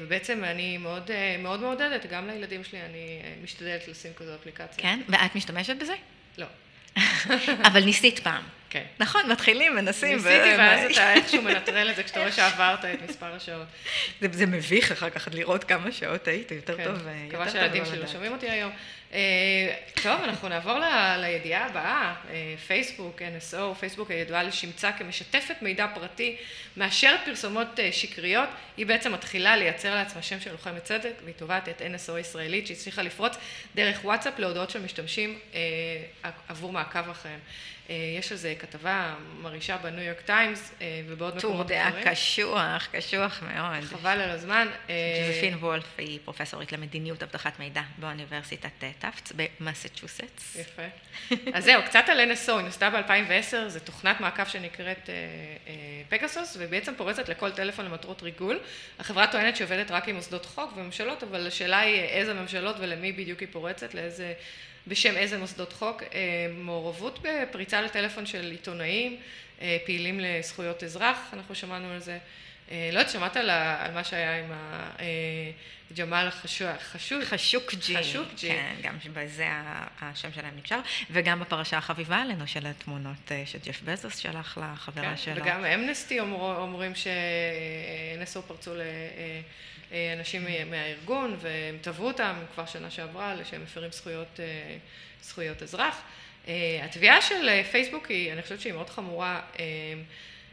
ובעצם 0.00 0.44
אני 0.44 0.78
מאוד 0.78 1.10
אה, 1.10 1.36
מאוד 1.38 1.60
מעודדת, 1.60 2.06
גם 2.06 2.26
לילדים 2.26 2.64
שלי 2.64 2.80
אני 2.80 3.20
אה, 3.24 3.34
משתדלת 3.42 3.88
לשים 3.88 4.12
כזו 4.16 4.34
אפליקציה. 4.34 4.82
כן? 4.82 5.00
ואת 5.08 5.34
משתמשת 5.34 5.76
בזה? 5.76 5.94
לא. 6.38 6.46
אבל 7.68 7.84
ניסית 7.84 8.18
פעם. 8.18 8.42
כן. 8.74 8.84
נכון, 8.98 9.30
מתחילים, 9.30 9.74
מנסים. 9.74 10.16
ניסיתי, 10.16 10.54
ו- 10.54 10.58
ואז 10.58 10.90
אתה 10.90 11.14
איכשהו 11.14 11.42
מנטרל 11.42 11.90
את 11.90 11.96
זה 11.96 12.02
כשאתה 12.02 12.20
רואה 12.20 12.32
שעברת 12.32 12.84
את 12.84 13.10
מספר 13.10 13.34
השעות. 13.34 13.66
זה, 14.20 14.28
זה 14.32 14.46
מביך 14.46 14.92
אחר 14.92 15.10
כך 15.10 15.28
לראות 15.32 15.64
כמה 15.64 15.92
שעות 15.92 16.28
הייתי, 16.28 16.54
יותר 16.54 16.76
כן, 16.76 16.84
טוב. 16.84 17.06
אה, 17.06 17.14
מקווה 17.28 17.48
שהילדים 17.50 17.84
טוב 17.84 17.92
לא 17.92 17.98
שלי 17.98 18.06
לא. 18.06 18.12
שומעים 18.12 18.32
אותי 18.32 18.50
היום. 18.50 18.72
אה, 19.12 19.18
טוב, 20.02 20.20
אנחנו 20.22 20.48
נעבור 20.48 20.78
ל- 20.78 21.16
לידיעה 21.20 21.66
הבאה. 21.66 22.14
אה, 22.30 22.54
פייסבוק, 22.66 23.22
NSO, 23.22 23.74
פייסבוק 23.80 24.10
הידועה 24.10 24.42
לשמצה 24.42 24.92
כמשתפת 24.92 25.56
מידע 25.62 25.86
פרטי, 25.94 26.36
מאשרת 26.76 27.20
פרסומות 27.24 27.68
שקריות. 27.92 28.48
היא 28.76 28.86
בעצם 28.86 29.12
מתחילה 29.12 29.56
לייצר 29.56 29.94
לעצמה 29.94 30.22
שם 30.22 30.40
של 30.40 30.52
לוחמת 30.52 30.84
צדק, 30.84 31.12
והיא 31.24 31.34
תובעת 31.34 31.68
את 31.68 31.80
NSO 31.82 32.12
הישראלית, 32.12 32.66
שהצליחה 32.66 33.02
לפרוץ 33.02 33.32
דרך 33.74 34.04
וואטסאפ 34.04 34.38
להודעות 34.38 34.70
של 34.70 34.82
משתמשים 34.82 35.38
עבור 36.48 36.72
מעקב 36.72 37.10
אחריהם. 37.10 37.40
יש 38.18 38.32
על 38.32 38.38
זה 38.38 38.54
כתבה 38.66 39.14
מרעישה 39.42 39.76
בניו 39.76 40.02
יורק 40.02 40.20
טיימס 40.20 40.72
אה, 40.80 41.00
ובעוד 41.08 41.40
טורי 41.40 41.66
דעה 41.66 41.73
במקומות 41.73 41.88
אחרים. 41.88 42.04
קשוח, 42.04 42.88
קשוח 42.92 43.42
מאוד. 43.42 43.84
חבל 43.84 44.20
על 44.20 44.30
הזמן. 44.30 44.68
אה, 44.90 44.94
ג'וזפין 45.28 45.54
וולף 45.54 45.94
היא 45.98 46.18
פרופסורית 46.24 46.72
למדיניות 46.72 47.22
אבטחת 47.22 47.58
מידע 47.58 47.82
באוניברסיטת 47.98 48.70
אה, 48.82 48.90
טאפטס 48.98 49.32
במסצ'וסטס. 49.36 50.56
יפה. 50.56 50.82
אז 51.54 51.64
זהו, 51.64 51.82
קצת 51.82 52.04
על 52.08 52.32
NSO, 52.32 52.52
היא 52.52 52.60
נוסדה 52.60 52.90
ב-2010, 52.90 53.68
זו 53.68 53.80
תוכנת 53.80 54.20
מעקב 54.20 54.44
שנקראת 54.44 55.10
פגסוס, 56.08 56.56
והיא 56.56 56.68
בעצם 56.68 56.94
פורצת 56.96 57.28
לכל 57.28 57.50
טלפון 57.50 57.84
למטרות 57.84 58.22
ריגול. 58.22 58.58
החברה 58.98 59.26
טוענת 59.26 59.56
שהיא 59.56 59.64
עובדת 59.64 59.90
רק 59.90 60.08
עם 60.08 60.16
מוסדות 60.16 60.46
חוק 60.46 60.76
וממשלות, 60.76 61.22
אבל 61.22 61.46
השאלה 61.46 61.78
היא 61.80 62.00
איזה 62.00 62.34
ממשלות 62.34 62.76
ולמי 62.78 63.12
בדיוק 63.12 63.40
היא 63.40 63.48
פורצת, 63.52 63.94
לאיזה, 63.94 64.32
בשם 64.86 65.16
איזה 65.16 65.38
מוסדות 65.38 65.72
חוק. 65.72 66.02
אה, 66.02 66.08
מעורבות 66.58 67.18
בפריצה 67.22 67.80
לטלפון 67.82 68.26
של 68.26 68.50
עיתונאים, 68.50 69.16
אה, 69.60 69.76
פעילים 69.84 70.20
לזכויות 70.20 70.82
אזרח, 70.82 71.18
אנחנו 71.32 71.54
שמענו 71.54 71.90
על 71.92 71.98
זה. 72.00 72.18
אה, 72.70 72.90
לא 72.92 72.98
יודעת, 72.98 73.12
שמעת 73.12 73.36
על, 73.36 73.50
ה- 73.50 73.84
על 73.84 73.92
מה 73.92 74.04
שהיה 74.04 74.38
עם 74.38 74.52
ה- 74.52 74.90
ג'מאל 75.98 76.30
חשוק, 76.30 76.68
חשוק, 76.92 77.22
חשוקג'י. 77.24 77.96
חשוקג'י. 77.98 78.48
כן, 78.48 78.74
גם 78.82 78.96
בזה 79.12 79.46
השם 80.00 80.28
שלהם 80.34 80.56
נקשר, 80.56 80.78
וגם 81.10 81.40
בפרשה 81.40 81.78
החביבה 81.78 82.16
עלינו 82.16 82.46
של 82.46 82.66
התמונות 82.66 83.32
שג'ף 83.46 83.80
בזוס 83.84 84.16
שלח 84.18 84.58
לחברה 84.58 85.04
כן, 85.04 85.16
שלו. 85.16 85.42
וגם 85.42 85.64
אמנסטי 85.64 86.20
אומר, 86.20 86.58
אומרים 86.58 86.94
ש-NSO 86.94 88.42
פרצו 88.42 88.74
לאנשים 89.94 90.46
מהארגון 90.70 91.36
והם 91.40 91.78
תבעו 91.80 92.06
אותם 92.06 92.34
כבר 92.54 92.66
שנה 92.66 92.90
שעברה 92.90 93.34
שהם 93.44 93.62
מפרים 93.62 93.92
זכויות, 93.92 94.40
אה, 94.40 94.76
זכויות 95.22 95.62
אזרח. 95.62 96.02
אה, 96.48 96.80
התביעה 96.84 97.22
של 97.22 97.48
אה, 97.48 97.62
פייסבוק 97.70 98.06
היא, 98.06 98.32
אני 98.32 98.42
חושבת 98.42 98.60
שהיא 98.60 98.72
מאוד 98.72 98.90
חמורה. 98.90 99.40
אה, 99.58 99.64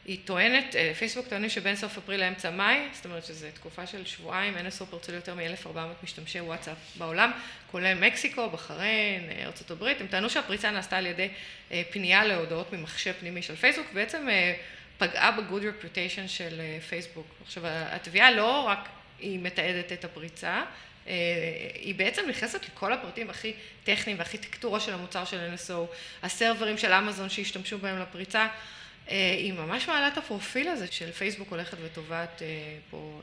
היא 0.05 0.19
טוענת, 0.25 0.75
פייסבוק 0.99 1.27
טוענים 1.27 1.49
שבין 1.49 1.75
סוף 1.75 1.97
אפריל 1.97 2.19
לאמצע 2.19 2.49
מאי, 2.49 2.79
זאת 2.93 3.05
אומרת 3.05 3.25
שזו 3.25 3.47
תקופה 3.53 3.87
של 3.87 4.05
שבועיים, 4.05 4.53
NSO 4.57 4.85
פרצו 4.89 5.11
ליותר 5.11 5.35
מ-1400 5.35 5.77
משתמשי 6.03 6.39
וואטסאפ 6.39 6.77
בעולם, 6.97 7.31
כולל 7.71 7.93
מקסיקו, 7.93 8.49
בחריין, 8.49 9.29
ארה"ב, 9.41 9.83
הם 9.83 10.07
טענו 10.07 10.29
שהפריצה 10.29 10.71
נעשתה 10.71 10.97
על 10.97 11.05
ידי 11.05 11.29
פנייה 11.89 12.25
להודעות 12.25 12.73
ממחשב 12.73 13.13
פנימי 13.19 13.41
של 13.41 13.55
פייסבוק, 13.55 13.87
בעצם 13.93 14.27
פגעה 14.97 15.31
ב-good 15.31 15.63
reputation 15.63 16.27
של 16.27 16.61
פייסבוק. 16.89 17.27
עכשיו, 17.43 17.63
התביעה 17.65 18.31
לא 18.31 18.61
רק 18.61 18.89
היא 19.21 19.39
מתעדת 19.39 19.91
את 19.91 20.05
הפריצה, 20.05 20.63
היא 21.75 21.95
בעצם 21.95 22.21
נכנסת 22.29 22.65
לכל 22.65 22.93
הפרטים 22.93 23.29
הכי 23.29 23.53
טכניים 23.83 24.17
והארכיטקטורה 24.17 24.79
של 24.79 24.93
המוצר 24.93 25.25
של 25.25 25.53
NSO, 25.55 25.95
הסרברים 26.23 26.77
של 26.77 26.93
אמזון 26.93 27.29
שהשתמשו 27.29 27.77
בהם 27.77 27.99
לפריצה, 27.99 28.47
היא 29.07 29.53
ממש 29.53 29.87
מעלה 29.87 30.07
את 30.07 30.17
הפרופיל 30.17 30.67
הזה 30.67 30.87
של 30.91 31.11
פייסבוק 31.11 31.49
הולכת 31.49 31.77
ותובעת 31.85 32.41
פה 32.89 33.21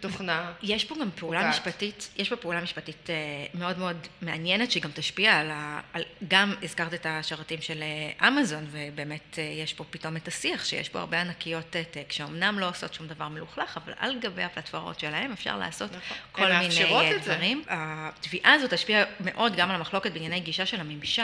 תוכנה. 0.00 0.52
יש 0.62 0.84
פה 0.84 0.94
גם 1.00 1.10
פעולה 1.10 1.50
משפטית, 1.50 2.08
יש 2.16 2.28
פה 2.28 2.36
פעולה 2.36 2.60
משפטית 2.60 3.08
מאוד 3.54 3.78
מאוד 3.78 4.06
מעניינת, 4.22 4.70
שהיא 4.70 4.82
גם 4.82 4.90
תשפיע 4.94 5.36
על 5.38 5.50
ה... 5.50 5.80
גם 6.28 6.54
הזכרת 6.62 6.94
את 6.94 7.06
השרתים 7.08 7.60
של 7.60 7.84
אמזון, 8.26 8.66
ובאמת 8.70 9.38
יש 9.62 9.74
פה 9.74 9.84
פתאום 9.90 10.16
את 10.16 10.28
השיח, 10.28 10.64
שיש 10.64 10.88
פה 10.88 11.00
הרבה 11.00 11.20
ענקיות 11.20 11.70
טק, 11.90 12.12
שאומנם 12.12 12.58
לא 12.58 12.68
עושות 12.68 12.94
שום 12.94 13.06
דבר 13.06 13.28
מלוכלך, 13.28 13.76
אבל 13.84 13.92
על 13.98 14.18
גבי 14.20 14.42
הפלטפורמות 14.42 15.00
שלהם 15.00 15.32
אפשר 15.32 15.56
לעשות 15.56 15.90
כל 16.32 16.52
מיני 16.52 17.18
דברים. 17.18 17.62
התביעה 17.68 18.52
הזאת 18.52 18.74
תשפיע 18.74 19.04
מאוד 19.20 19.56
גם 19.56 19.70
על 19.70 19.76
המחלוקת 19.76 20.12
בענייני 20.12 20.40
גישה 20.40 20.66
של 20.66 20.80
הממשל 20.80 21.22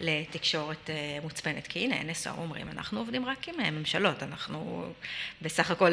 לתקשורת 0.00 0.90
מוצפנת, 1.22 1.66
כי 1.66 1.78
הנה, 1.78 2.12
NSO 2.12 2.30
אומרים, 2.38 2.68
אנחנו 2.68 3.03
עובדים 3.04 3.26
רק 3.26 3.48
עם 3.48 3.74
ממשלות, 3.74 4.22
אנחנו 4.22 4.92
בסך 5.42 5.70
הכל 5.70 5.90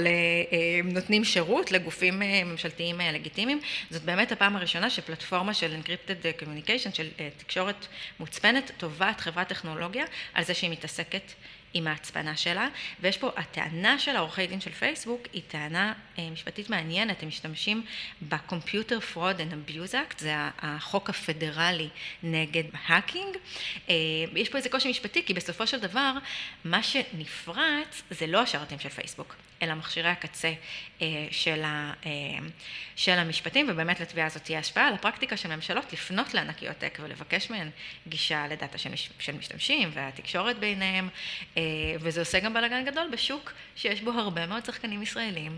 נותנים 0.83 1.23
שירות 1.23 1.71
לגופים 1.71 2.19
ממשלתיים 2.19 2.99
לגיטימיים. 3.13 3.59
זאת 3.89 4.03
באמת 4.03 4.31
הפעם 4.31 4.55
הראשונה 4.55 4.89
שפלטפורמה 4.89 5.53
של 5.53 5.75
Encrypted 5.81 6.41
Communication, 6.41 6.95
של 6.95 7.07
תקשורת 7.37 7.87
מוצפנת, 8.19 8.71
תובעת 8.77 9.21
חברת 9.21 9.47
טכנולוגיה 9.47 10.05
על 10.33 10.43
זה 10.43 10.53
שהיא 10.53 10.71
מתעסקת 10.71 11.31
עם 11.73 11.87
ההצפנה 11.87 12.37
שלה, 12.37 12.67
ויש 12.99 13.17
פה, 13.17 13.31
הטענה 13.37 13.99
של 13.99 14.15
העורכי 14.15 14.47
דין 14.47 14.61
של 14.61 14.71
פייסבוק 14.71 15.21
היא 15.33 15.41
טענה 15.47 15.93
משפטית 16.31 16.69
מעניינת, 16.69 17.23
הם 17.23 17.27
משתמשים 17.27 17.85
ב-Computer 18.21 19.15
Fraud 19.15 19.37
and 19.37 19.69
Abuse 19.69 19.91
Act, 19.91 20.15
זה 20.17 20.33
החוק 20.59 21.09
הפדרלי 21.09 21.89
נגד 22.23 22.63
האקינג. 22.85 23.37
יש 24.35 24.49
פה 24.49 24.57
איזה 24.57 24.69
קושי 24.69 24.89
משפטי, 24.89 25.25
כי 25.25 25.33
בסופו 25.33 25.67
של 25.67 25.79
דבר, 25.79 26.11
מה 26.65 26.83
שנפרץ 26.83 28.01
זה 28.09 28.27
לא 28.27 28.41
השרתים 28.41 28.79
של 28.79 28.89
פייסבוק, 28.89 29.35
אלא 29.61 29.73
מכשירי 29.73 30.09
הקצה 30.09 30.53
של 32.95 33.11
המשפטים, 33.19 33.67
ובאמת 33.69 33.99
לתביעה 33.99 34.27
הזאת 34.27 34.43
תהיה 34.43 34.59
השפעה 34.59 34.87
על 34.87 34.93
הפרקטיקה 34.93 35.37
של 35.37 35.55
ממשלות 35.55 35.93
לפנות 35.93 36.33
לענקיות 36.33 36.77
טק 36.77 36.97
ולבקש 37.01 37.51
מהן 37.51 37.69
גישה 38.07 38.47
לדאטה 38.47 38.77
של 39.19 39.33
משתמשים 39.33 39.89
והתקשורת 39.93 40.59
ביניהם, 40.59 41.09
וזה 41.99 42.21
עושה 42.21 42.39
גם 42.39 42.53
בלאגן 42.53 42.85
גדול 42.85 43.09
בשוק 43.11 43.53
שיש 43.75 44.01
בו 44.01 44.11
הרבה 44.11 44.45
מאוד 44.45 44.65
שחקנים 44.65 45.01
ישראלים, 45.01 45.57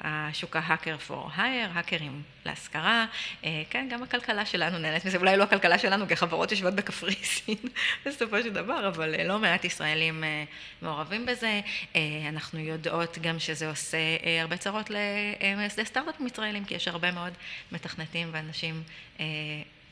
השוק 0.00 0.56
ההאקר 0.56 0.98
פור 0.98 1.30
הייר, 1.36 1.68
האקרים 1.74 2.22
להשכרה, 2.46 3.06
כן, 3.70 3.88
גם 3.90 4.02
הכלכלה 4.02 4.46
שלנו 4.46 4.78
נהנית 4.78 5.04
מזה, 5.04 5.18
אולי 5.18 5.36
לא 5.36 5.42
הכלכלה 5.42 5.78
שלנו, 5.78 6.06
כי 6.06 6.12
החברות 6.12 6.50
יושבות 6.50 6.74
בכפריסין 6.74 7.56
בסופו 8.06 8.42
של 8.42 8.52
דבר, 8.52 8.88
אבל 8.88 9.26
לא 9.26 9.38
מעט 9.38 9.64
ישראלים 9.64 10.24
מעורבים 10.82 11.26
בזה, 11.26 11.60
אנחנו 12.28 12.58
יודעות 12.60 13.18
גם 13.18 13.38
שזה 13.38 13.68
עושה 13.68 14.03
הרבה 14.42 14.56
צרות 14.56 14.90
למייסדי 15.40 15.84
סטארט-אפים 15.84 16.26
ישראלים, 16.26 16.64
כי 16.64 16.74
יש 16.74 16.88
הרבה 16.88 17.10
מאוד 17.10 17.32
מתכנתים 17.72 18.30
ואנשים 18.32 18.82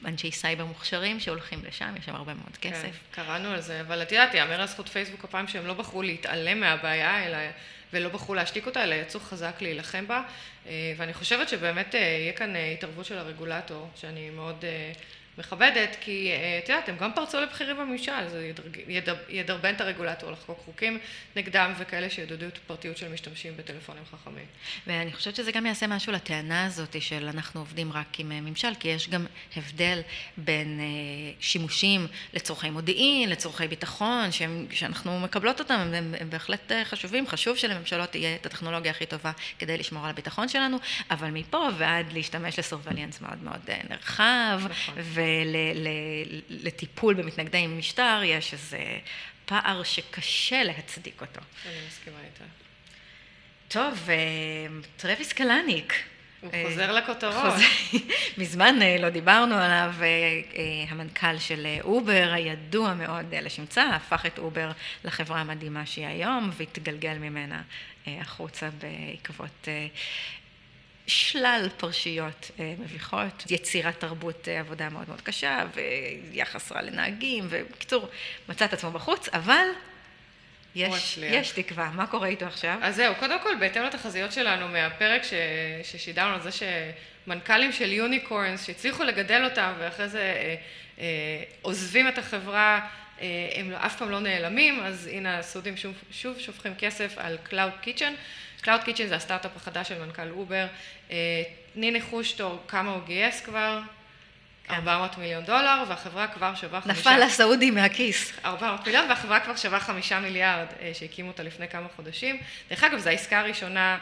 אנשי 0.04 0.32
סייבר 0.32 0.64
מוכשרים 0.64 1.20
שהולכים 1.20 1.64
לשם, 1.64 1.94
יש 1.98 2.04
שם 2.04 2.14
הרבה 2.14 2.34
מאוד 2.34 2.56
כסף. 2.60 2.82
כן, 2.82 3.22
קראנו 3.22 3.50
על 3.50 3.60
זה, 3.60 3.80
אבל 3.80 4.02
את 4.02 4.12
יודעת, 4.12 4.34
יאמר 4.34 4.60
על 4.60 4.66
זכות 4.66 4.88
פייסבוק 4.88 5.24
הפעם 5.24 5.48
שהם 5.48 5.66
לא 5.66 5.74
בחרו 5.74 6.02
להתעלם 6.02 6.60
מהבעיה, 6.60 7.26
אלא, 7.26 7.38
ולא 7.92 8.08
בחרו 8.08 8.34
להשתיק 8.34 8.66
אותה, 8.66 8.84
אלא 8.84 8.94
יצאו 8.94 9.20
חזק 9.20 9.54
להילחם 9.60 10.06
בה, 10.06 10.22
ואני 10.96 11.14
חושבת 11.14 11.48
שבאמת 11.48 11.94
יהיה 11.94 12.32
כאן 12.32 12.54
התערבות 12.56 13.06
של 13.06 13.18
הרגולטור, 13.18 13.88
שאני 13.96 14.30
מאוד 14.30 14.64
מכבדת, 15.38 15.96
כי 16.00 16.30
את 16.64 16.68
יודעת, 16.68 16.88
הם 16.88 16.96
גם 16.96 17.12
פרצו 17.14 17.40
לבכירים 17.40 17.76
בממשל, 17.76 18.28
זה 18.28 18.52
ידרבן 19.28 19.74
את 19.74 19.80
הרגולטור 19.80 20.30
לחקוק 20.30 20.58
חוקים 20.64 20.98
נגדם, 21.36 21.72
וכאלה 21.78 22.10
שיעודדו 22.10 22.46
את 22.46 22.56
הפרטיות 22.56 22.96
של 22.96 23.08
משתמשים 23.08 23.56
בטלפונים 23.56 24.02
חכמים. 24.10 24.44
ואני 24.86 25.12
חושבת 25.12 25.36
שזה 25.36 25.52
גם 25.52 25.66
יעשה 25.66 25.86
משהו 25.86 26.12
לטענה 26.12 26.64
הזאת 26.66 27.02
של 27.02 27.28
אנחנו 27.34 27.60
עובדים 27.60 27.92
רק 27.92 28.20
עם 28.20 28.28
ממשל, 28.28 28.74
כי 28.80 28.88
יש 28.88 29.08
גם 29.08 29.26
הבדל 29.56 30.00
בין 30.36 30.80
שימושים 31.40 32.06
לצורכי 32.34 32.70
מודיעין, 32.70 33.30
לצורכי 33.30 33.68
ביטחון, 33.68 34.28
שאנחנו 34.70 35.20
מקבלות 35.20 35.60
אותם, 35.60 35.90
הם 36.20 36.30
בהחלט 36.30 36.72
חשובים, 36.84 37.26
חשוב 37.26 37.56
שלממשלות 37.56 38.10
תהיה 38.10 38.34
את 38.34 38.46
הטכנולוגיה 38.46 38.90
הכי 38.90 39.06
טובה 39.06 39.32
כדי 39.58 39.78
לשמור 39.78 40.04
על 40.04 40.10
הביטחון 40.10 40.48
שלנו, 40.48 40.78
אבל 41.10 41.30
מפה 41.30 41.68
ועד 41.78 42.12
להשתמש 42.12 42.58
ל 42.58 42.63
surveillance 42.63 43.20
מאוד 43.20 43.42
מאוד 43.42 43.70
נרחב, 43.90 44.60
ולטיפול 46.50 47.14
במתנגדי 47.14 47.66
משטר, 47.66 48.20
יש 48.24 48.52
איזה 48.52 48.78
פער 49.44 49.82
שקשה 49.82 50.62
להצדיק 50.62 51.20
אותו. 51.20 51.40
אני 51.66 51.74
מסכימה 51.88 52.16
איתך. 52.24 52.42
טוב, 53.68 54.08
טרוויס 54.96 55.32
קלניק. 55.32 55.94
הוא 56.40 56.50
חוזר 56.68 56.92
לכותרות. 56.92 57.54
מזמן 58.38 58.76
לא 58.98 59.08
דיברנו 59.08 59.54
עליו, 59.54 59.94
המנכ"ל 60.88 61.38
של 61.38 61.66
אובר, 61.80 62.30
הידוע 62.34 62.94
מאוד 62.94 63.34
לשמצה, 63.34 63.84
הפך 63.84 64.26
את 64.26 64.38
אובר 64.38 64.70
לחברה 65.04 65.40
המדהימה 65.40 65.86
שהיא 65.86 66.06
היום, 66.06 66.50
והתגלגל 66.56 67.14
ממנה 67.18 67.62
החוצה 68.06 68.68
בעקבות 68.78 69.68
שלל 71.06 71.68
פרשיות 71.76 72.50
מביכות, 72.78 73.44
יצירת 73.50 74.00
תרבות 74.00 74.48
עבודה 74.48 74.88
מאוד 74.88 75.08
מאוד 75.08 75.20
קשה, 75.20 75.64
ויחס 75.74 76.72
רע 76.72 76.82
לנהגים, 76.82 77.46
ובקיצור, 77.48 78.08
מצא 78.48 78.64
את 78.64 78.72
עצמו 78.72 78.90
בחוץ, 78.90 79.28
אבל 79.28 79.66
יש 80.74 81.52
תקווה. 81.54 81.90
מה 81.94 82.06
קורה 82.06 82.28
איתו 82.28 82.46
עכשיו? 82.46 82.78
אז 82.82 82.96
זהו, 82.96 83.14
קודם 83.14 83.40
כל, 83.42 83.54
בהתאם 83.60 83.82
לתחזיות 83.82 84.32
שלנו 84.32 84.68
מהפרק 84.68 85.22
ששידרנו 85.82 86.34
על 86.34 86.40
זה 86.40 86.50
שמנכ"לים 86.52 87.72
של 87.72 87.92
יוניקורנס, 87.92 88.66
שהצליחו 88.66 89.04
לגדל 89.04 89.44
אותם, 89.44 89.72
ואחרי 89.78 90.08
זה 90.08 90.56
עוזבים 91.62 92.08
את 92.08 92.18
החברה, 92.18 92.88
הם 93.54 93.72
אף 93.72 93.98
פעם 93.98 94.10
לא 94.10 94.20
נעלמים, 94.20 94.80
אז 94.82 95.06
הנה 95.12 95.38
הסעודים 95.38 95.74
שוב 96.10 96.38
שופכים 96.38 96.74
כסף 96.74 97.14
על 97.16 97.38
Cloud 97.50 97.86
Kitchen. 97.86 98.12
Cloud 98.64 98.86
Kitchen 98.86 99.06
זה 99.08 99.16
הסטארט-אפ 99.16 99.56
החדש 99.56 99.88
של 99.88 100.04
מנכ"ל 100.04 100.30
אובר. 100.30 100.66
תני 101.74 101.90
ניחוש 101.90 102.32
תור 102.32 102.58
כמה 102.68 102.90
הוא 102.90 103.02
גייס 103.06 103.40
כבר, 103.40 103.80
400 104.70 105.18
מיליון 105.18 105.44
דולר, 105.44 105.84
והחברה 105.88 106.28
כבר 106.28 106.54
שווה 106.54 106.80
חמישה... 106.80 107.00
נפל 107.00 107.24
לסעודים 107.24 107.74
מהכיס. 107.74 108.32
400 108.44 108.86
מיליון, 108.86 109.08
והחברה 109.08 109.40
כבר 109.40 109.56
שווה 109.56 109.80
חמישה 109.80 110.20
מיליארד, 110.20 110.66
שהקימו 110.92 111.28
אותה 111.28 111.42
לפני 111.42 111.68
כמה 111.68 111.86
חודשים. 111.96 112.40
דרך 112.70 112.84
אגב, 112.84 112.98
זו 112.98 113.10
העסקה 113.10 113.40
הראשונה 113.40 113.98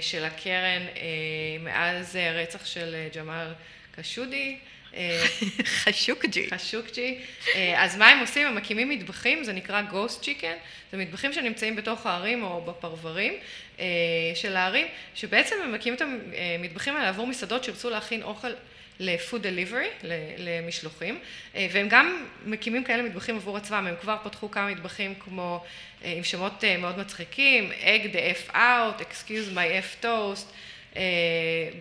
של 0.00 0.24
הקרן 0.24 0.82
מאז 1.60 2.16
הרצח 2.16 2.66
של 2.66 2.94
ג'מאל 3.16 3.52
קשודי. 3.90 4.58
חשוקג'י. 5.82 6.50
חשוקג'י. 6.50 7.18
אז 7.76 7.96
מה 7.96 8.08
הם 8.08 8.20
עושים? 8.20 8.46
הם 8.46 8.54
מקימים 8.54 8.88
מטבחים, 8.88 9.44
זה 9.44 9.52
נקרא 9.52 9.82
Ghost 9.90 10.24
Chicken, 10.24 10.56
זה 10.92 10.98
מטבחים 10.98 11.32
שנמצאים 11.32 11.76
בתוך 11.76 12.06
הערים 12.06 12.42
או 12.42 12.64
בפרברים 12.64 13.32
של 14.34 14.56
הערים, 14.56 14.86
שבעצם 15.14 15.56
הם 15.64 15.72
מקימים 15.72 15.96
את 15.96 16.02
המטבחים 16.58 16.96
האלה 16.96 17.08
עבור 17.08 17.26
מסעדות 17.26 17.64
שירצו 17.64 17.90
להכין 17.90 18.22
אוכל 18.22 18.48
ל-food 19.00 19.42
delivery, 19.42 20.06
למשלוחים, 20.38 21.18
והם 21.54 21.88
גם 21.88 22.26
מקימים 22.46 22.84
כאלה 22.84 23.02
מטבחים 23.02 23.36
עבור 23.36 23.56
עצמם, 23.56 23.86
הם 23.88 23.94
כבר 24.00 24.16
פתחו 24.24 24.50
כמה 24.50 24.66
מטבחים 24.70 25.14
כמו, 25.14 25.64
עם 26.04 26.24
שמות 26.24 26.64
מאוד 26.78 26.98
מצחיקים, 26.98 27.70
egg 27.82 28.14
the 28.14 28.50
f 28.50 28.54
out, 28.54 29.00
excuse 29.00 29.54
my 29.54 29.66
F 30.00 30.04
toast, 30.04 30.46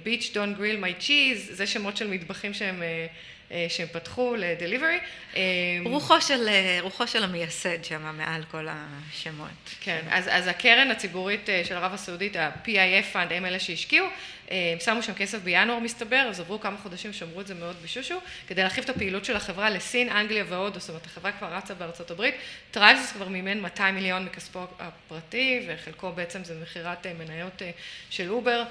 bitch 0.04 0.34
don't 0.34 0.60
grill 0.60 0.84
my 0.84 1.04
cheese, 1.08 1.52
זה 1.52 1.68
שמות 1.68 1.98
של 1.98 2.08
מטבחים 2.08 2.54
שהם 2.54 2.84
שהם 3.70 3.88
פתחו 3.92 4.36
לדליברי. 4.38 4.98
רוחו 5.86 6.22
של, 6.22 6.50
רוחו 6.82 7.08
של 7.08 7.24
המייסד 7.24 7.84
שם 7.84 8.18
מעל 8.18 8.44
כל 8.52 8.68
השמות. 8.70 9.50
כן, 9.82 10.02
אז, 10.10 10.30
אז 10.32 10.48
הקרן 10.48 10.92
הציבורית 10.92 11.50
של 11.64 11.76
ערב 11.76 11.94
הסעודית, 11.94 12.36
ה-PIF 12.36 13.16
Fund, 13.16 13.34
הם 13.34 13.46
אלה 13.46 13.60
שהשקיעו, 13.60 14.08
הם 14.50 14.80
שמו 14.80 15.04
שם 15.04 15.14
כסף 15.14 15.40
בינואר 15.40 15.80
מסתבר, 15.80 16.26
אז 16.30 16.40
עברו 16.40 16.60
כמה 16.60 16.78
חודשים, 16.78 17.14
שמרו 17.14 17.42
את 17.42 17.48
זה 17.48 17.54
מאוד 17.54 17.76
בשושו, 17.84 18.16
כדי 18.48 18.62
להרחיב 18.62 18.84
את 18.84 18.90
הפעילות 18.90 19.26
של 19.26 19.36
החברה 19.36 19.70
לסין, 19.70 20.10
אנגליה 20.10 20.44
והודו, 20.48 20.80
זאת 20.80 20.90
אומרת 20.90 21.06
החברה 21.06 21.32
כבר 21.32 21.48
רצה 21.54 21.74
בארצות 21.74 22.12
הברית, 22.12 22.36
טרוויס 22.72 23.12
כבר 23.12 23.28
מימן 23.28 23.60
200 23.60 23.96
מיליון 23.96 24.26
מכספו 24.26 24.60
הפרטי, 24.80 25.68
וחלקו 25.68 26.12
בעצם 26.12 26.44
זה 26.44 26.56
מכירת 26.62 27.08
מניות 27.08 27.62
של 28.10 28.30
אובר. 28.30 28.64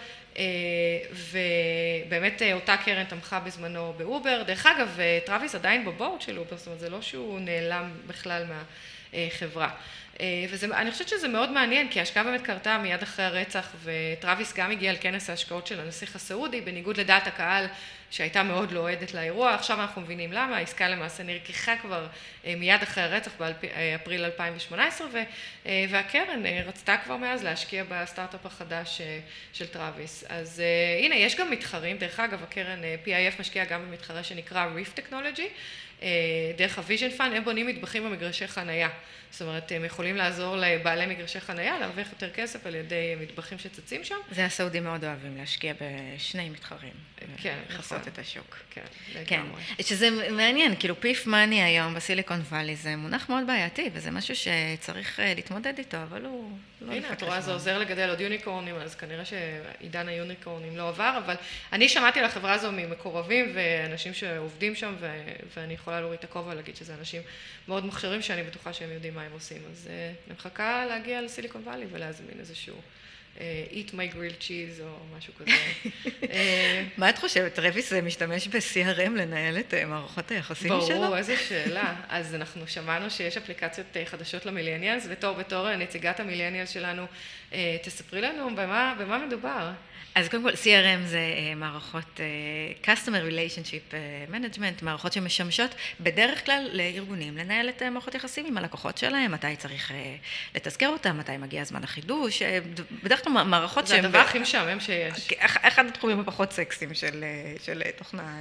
ובאמת 1.10 2.42
אותה 2.52 2.76
קרן 2.76 3.04
תמכה 3.04 3.40
בזמנו 3.40 3.94
באובר. 3.96 4.42
דרך 4.46 4.66
אגב, 4.66 4.98
טראביס 5.26 5.54
עדיין 5.54 5.84
ב 5.85 5.90
board 5.90 6.20
של 6.20 6.38
אובר, 6.38 6.56
זאת 6.56 6.66
אומרת 6.66 6.80
זה 6.80 6.90
לא 6.90 7.02
שהוא 7.02 7.40
נעלם 7.40 7.90
בכלל 8.06 8.44
מהחברה. 9.12 9.70
ואני 10.58 10.90
חושבת 10.90 11.08
שזה 11.08 11.28
מאוד 11.28 11.50
מעניין, 11.50 11.88
כי 11.88 11.98
ההשקעה 11.98 12.24
באמת 12.24 12.42
קרתה 12.42 12.78
מיד 12.78 13.02
אחרי 13.02 13.24
הרצח, 13.24 13.68
וטראביס 13.84 14.54
גם 14.56 14.70
הגיע 14.70 14.92
לכנס 14.92 15.30
ההשקעות 15.30 15.66
של 15.66 15.80
הנסיך 15.80 16.16
הסעודי, 16.16 16.60
בניגוד 16.60 16.96
לדעת 16.96 17.26
הקהל 17.26 17.66
שהייתה 18.12 18.42
מאוד 18.42 18.72
לא 18.72 18.81
אוהדת 18.81 19.14
לאירוע, 19.14 19.55
עכשיו 19.55 19.81
אנחנו 19.81 20.03
מבינים 20.03 20.33
למה, 20.33 20.57
העסקה 20.57 20.88
למעשה 20.88 21.22
נרקחה 21.22 21.77
כבר 21.77 22.07
מיד 22.44 22.83
אחרי 22.83 23.05
הרצח 23.05 23.33
באפריל 23.38 24.25
2018, 24.25 25.09
והקרן 25.66 26.46
רצתה 26.66 26.96
כבר 27.05 27.16
מאז 27.16 27.44
להשקיע 27.44 27.85
בסטארט-אפ 27.88 28.46
החדש 28.46 29.01
של 29.53 29.66
טראביס. 29.66 30.25
אז 30.29 30.62
הנה, 31.01 31.14
יש 31.14 31.37
גם 31.37 31.51
מתחרים, 31.51 31.98
דרך 31.98 32.20
אגב, 32.20 32.42
הקרן 32.42 32.81
PIF 33.05 33.40
משקיעה 33.40 33.66
גם 33.66 33.83
במתחרה 33.83 34.25
שנקרא 34.25 34.66
Reef 34.77 34.98
Technology, 34.98 35.48
דרך 36.56 36.78
ה-Vision 36.78 37.18
Fund, 37.18 37.22
הם 37.22 37.44
בונים 37.44 37.66
מטבחים 37.66 38.04
במגרשי 38.04 38.48
חנייה. 38.48 38.88
זאת 39.30 39.42
אומרת, 39.42 39.72
הם 39.72 39.84
יכולים 39.84 40.16
לעזור 40.16 40.56
לבעלי 40.56 41.06
מגרשי 41.06 41.40
חנייה, 41.40 41.78
להרוויח 41.78 42.08
יותר 42.12 42.30
כסף 42.30 42.66
על 42.66 42.74
ידי 42.74 43.14
מטבחים 43.20 43.58
שצצים 43.58 44.04
שם. 44.04 44.16
זה 44.30 44.44
הסעודים 44.44 44.84
מאוד 44.84 45.04
אוהבים 45.04 45.36
להשקיע 45.36 45.74
בשני 45.80 46.50
מתחרים. 46.50 46.92
כן, 47.36 47.58
לכסות 47.70 48.08
את 48.08 48.18
השוק. 48.18 48.58
כן, 48.70 48.80
כן, 49.26 49.40
לגמרי. 49.40 49.62
שזה 49.80 50.10
מעניין, 50.30 50.76
כאילו 50.76 51.00
PIF 51.00 51.26
money 51.26 51.62
היום 51.62 51.94
ב 51.94 52.00
Silicon 52.00 52.40
Valley 52.40 52.76
זה 52.76 52.96
מונח 52.96 53.28
מאוד 53.28 53.46
בעייתי, 53.46 53.90
וזה 53.92 54.10
משהו 54.10 54.34
שצריך 54.36 55.20
להתמודד 55.22 55.78
איתו, 55.78 55.96
אבל 56.02 56.24
הוא 56.24 56.58
לא 56.80 56.92
הנה, 56.92 57.12
את 57.12 57.22
רואה, 57.22 57.40
זה 57.40 57.52
עוזר 57.52 57.78
לגדל 57.78 58.08
עוד 58.08 58.20
יוניקורנים, 58.20 58.74
אז 58.76 58.94
כנראה 58.94 59.24
שעידן 59.24 60.08
היוניקורנים 60.08 60.76
לא 60.76 60.88
עבר, 60.88 61.18
אבל 61.24 61.34
אני 61.72 61.88
שמעתי 61.88 62.18
על 62.18 62.24
החברה 62.24 62.52
הזו 62.52 62.72
ממקורבים 62.72 63.52
ואנשים 63.54 64.14
שעובדים 64.14 64.74
שם, 64.74 64.94
ואני 65.56 65.74
יכולה 65.74 65.91
להוריד 66.00 66.18
את 66.18 66.24
הכובע 66.24 66.52
ולהגיד 66.52 66.76
שזה 66.76 66.94
אנשים 66.94 67.22
מאוד 67.68 67.85
מוכשרים, 67.85 68.22
שאני 68.22 68.42
בטוחה 68.42 68.72
שהם 68.72 68.90
יודעים 68.92 69.14
מה 69.14 69.22
הם 69.22 69.33
עושים. 69.33 69.62
אז 69.70 69.88
אני 70.26 70.35
מחכה 70.37 70.87
להגיע 70.88 71.22
לסיליקון 71.22 71.62
וואלי 71.64 71.87
ולהזמין 71.92 72.40
איזשהו 72.40 72.76
eat 73.70 73.90
my 73.90 74.14
grilled 74.14 74.42
cheese 74.42 74.83
או 74.83 75.16
משהו 75.16 75.33
כזה. 75.35 75.50
מה 76.98 77.11
את 77.11 77.18
חושבת, 77.18 77.55
טרוויס 77.55 77.92
משתמש 77.92 78.48
ב-CRM 78.48 79.11
לנהל 79.11 79.59
את 79.59 79.74
מערכות 79.74 80.31
היחסים 80.31 80.72
שלו? 80.87 81.00
ברור, 81.00 81.16
איזה 81.16 81.37
שאלה. 81.37 81.94
אז 82.09 82.35
אנחנו 82.35 82.68
שמענו 82.68 83.11
שיש 83.11 83.37
אפליקציות 83.37 83.87
חדשות 84.05 84.46
למילניאלס, 84.46 85.07
בתור 85.38 85.76
נציגת 85.76 86.20
המילניאלס 86.20 86.70
שלנו, 86.70 87.07
תספרי 87.83 88.20
לנו 88.20 88.57
במה 88.57 89.24
מדובר. 89.26 89.70
אז 90.14 90.29
קודם 90.29 90.42
כל, 90.42 90.51
CRM 90.51 91.07
זה 91.07 91.20
מערכות 91.57 92.20
Customer 92.85 93.31
Relationship 93.31 93.94
Management, 94.33 94.85
מערכות 94.85 95.12
שמשמשות 95.12 95.75
בדרך 96.01 96.44
כלל 96.44 96.68
לארגונים 96.72 97.37
לנהל 97.37 97.68
את 97.68 97.83
מערכות 97.83 98.14
יחסים 98.14 98.46
עם 98.46 98.59
הלקוחות 98.59 98.98
שלהם, 98.98 99.33
מתי 99.33 99.57
צריך 99.57 99.92
לתזכר 100.55 100.88
אותם, 100.88 101.18
מתי 101.18 101.37
מגיע 101.37 101.64
זמן 101.64 101.85
החידוש, 101.85 102.42
בדרך 103.03 103.25
כלל 103.25 103.33
מערכות 103.42 103.87
שהן... 103.87 104.01
זה 104.01 104.07
הדבר 104.07 104.18
הכי 104.18 104.38
משעמם 104.38 104.81
שיש. 104.81 105.29
אחד 105.38 105.87
התחומים 105.87 106.20
הפחות 106.20 106.53
סקסיים 106.53 106.94
של 107.64 107.83
תוכנה 107.96 108.38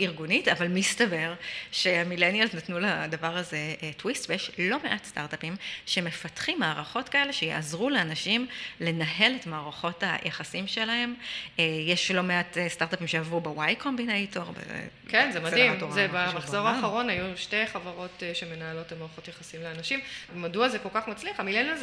ארגונית, 0.00 0.48
אבל 0.48 0.68
מסתבר 0.68 1.34
שהמילניאלס 1.72 2.54
נתנו 2.54 2.78
לדבר 2.80 3.36
הזה 3.36 3.74
טוויסט, 3.96 4.30
ויש 4.30 4.50
לא 4.58 4.76
מעט 4.84 5.04
סטארט-אפים 5.04 5.56
שמפתחים 5.86 6.60
מערכות 6.60 7.08
כאלה 7.08 7.32
שיעזרו 7.32 7.90
לאנשים 7.90 8.46
לנהל 8.80 9.32
את 9.40 9.46
מערכות 9.46 10.02
היחסים 10.06 10.57
שלהם. 10.66 11.14
יש 11.58 12.10
לא 12.10 12.22
מעט 12.22 12.56
סטארט-אפים 12.68 13.06
שעברו 13.06 13.40
בוואי 13.40 13.76
קומבינטור. 13.76 14.44
כן, 15.08 15.30
זה 15.32 15.40
מדהים. 15.40 15.78
זה 15.90 16.08
במחזור 16.12 16.68
האחרון 16.68 17.10
היו 17.10 17.36
שתי 17.36 17.66
חברות 17.66 18.22
שמנהלות 18.34 18.86
את 18.86 18.92
המערכות 18.92 19.28
יחסים 19.28 19.62
לאנשים. 19.62 20.00
ומדוע 20.34 20.68
זה 20.68 20.78
כל 20.78 20.88
כך 20.94 21.08
מצליח? 21.08 21.40
המילניאלס 21.40 21.82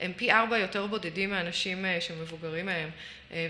הם 0.00 0.12
פי 0.16 0.32
ארבע 0.32 0.58
יותר 0.58 0.86
בודדים 0.86 1.30
מאנשים 1.30 1.84
שמבוגרים 2.00 2.66
מהם. 2.66 2.90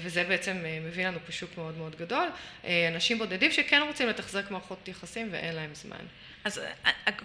וזה 0.03 0.25
בעצם 0.25 0.57
מביא 0.87 1.07
לנו 1.07 1.19
פשוט 1.27 1.59
מאוד 1.59 1.79
מאוד 1.79 1.97
גדול. 1.99 2.29
אנשים 2.65 3.19
בודדים 3.19 3.53
שכן 3.53 3.83
רוצים 3.87 4.09
לתחזק 4.09 4.51
מערכות 4.51 4.89
יחסים 4.89 5.29
ואין 5.33 5.55
להם 5.55 5.71
זמן. 5.75 5.97
אז 6.45 6.61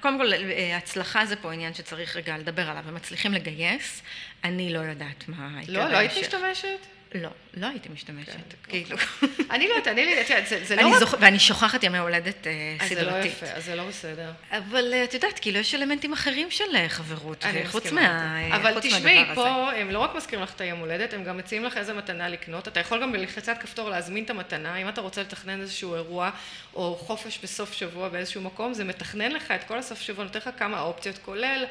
קודם 0.01 0.17
כל, 0.17 0.31
הצלחה 0.77 1.25
זה 1.25 1.35
פה 1.35 1.53
עניין 1.53 1.73
שצריך 1.73 2.15
רגע 2.15 2.37
לדבר 2.37 2.69
עליו. 2.69 2.83
הם 2.87 2.95
מצליחים 2.95 3.33
לגייס, 3.33 4.01
אני 4.43 4.73
לא 4.73 4.79
יודעת 4.79 5.27
מה 5.27 5.49
לא, 5.67 5.87
לא 5.87 5.97
היית 5.97 6.11
משתמשת? 6.21 6.67
לא, 7.15 7.29
לא 7.53 7.67
הייתי 7.67 7.89
משתמשת, 7.89 8.53
כאילו. 8.67 8.97
אני 9.51 9.67
לא 9.67 9.73
יודעת, 9.73 9.87
אני 9.87 10.05
לא 10.05 10.09
יודעת, 10.09 10.47
זה 10.47 10.75
לא 10.75 10.87
רק... 10.87 11.13
ואני 11.19 11.39
שוכחת 11.39 11.83
ימי 11.83 11.97
הולדת 11.97 12.47
סדרתית. 12.47 12.81
אז 12.81 12.89
זה 12.89 13.03
לא 13.03 13.17
יפה, 13.25 13.45
אז 13.45 13.65
זה 13.65 13.75
לא 13.75 13.87
בסדר. 13.87 14.31
אבל 14.51 14.93
את 15.03 15.13
יודעת, 15.13 15.39
כאילו 15.39 15.59
יש 15.59 15.75
אלמנטים 15.75 16.13
אחרים 16.13 16.51
של 16.51 16.87
חברות, 16.87 17.45
חוץ 17.65 17.91
מהדבר 17.91 18.57
הזה. 18.57 18.69
אבל 18.69 18.79
תשמעי, 18.81 19.25
פה 19.35 19.71
הם 19.71 19.91
לא 19.91 19.99
רק 19.99 20.15
מזכירים 20.15 20.43
לך 20.43 20.53
את 20.55 20.61
היום 20.61 20.79
הולדת, 20.79 21.13
הם 21.13 21.23
גם 21.23 21.37
מציעים 21.37 21.63
לך 21.63 21.77
איזה 21.77 21.93
מתנה 21.93 22.29
לקנות. 22.29 22.67
אתה 22.67 22.79
יכול 22.79 23.01
גם 23.01 23.11
בלחיצת 23.11 23.57
כפתור 23.61 23.89
להזמין 23.89 24.23
את 24.23 24.29
המתנה, 24.29 24.75
אם 24.75 24.89
אתה 24.89 25.01
רוצה 25.01 25.21
לתכנן 25.21 25.61
איזשהו 25.61 25.95
אירוע, 25.95 26.29
או 26.75 26.95
חופש 26.95 27.39
בסוף 27.43 27.73
שבוע 27.73 28.09
באיזשהו 28.09 28.41
מקום, 28.41 28.73
זה 28.73 28.83
מתכנן 28.83 29.31
לך 29.31 29.51
את 29.51 29.63
כל 29.63 29.77
הסוף 29.77 30.01
שבוע, 30.01 30.25
נותן 30.25 30.39
לך 30.39 30.49
כמה 30.57 30.81
אופציות, 30.81 31.17
כולל 31.17 31.65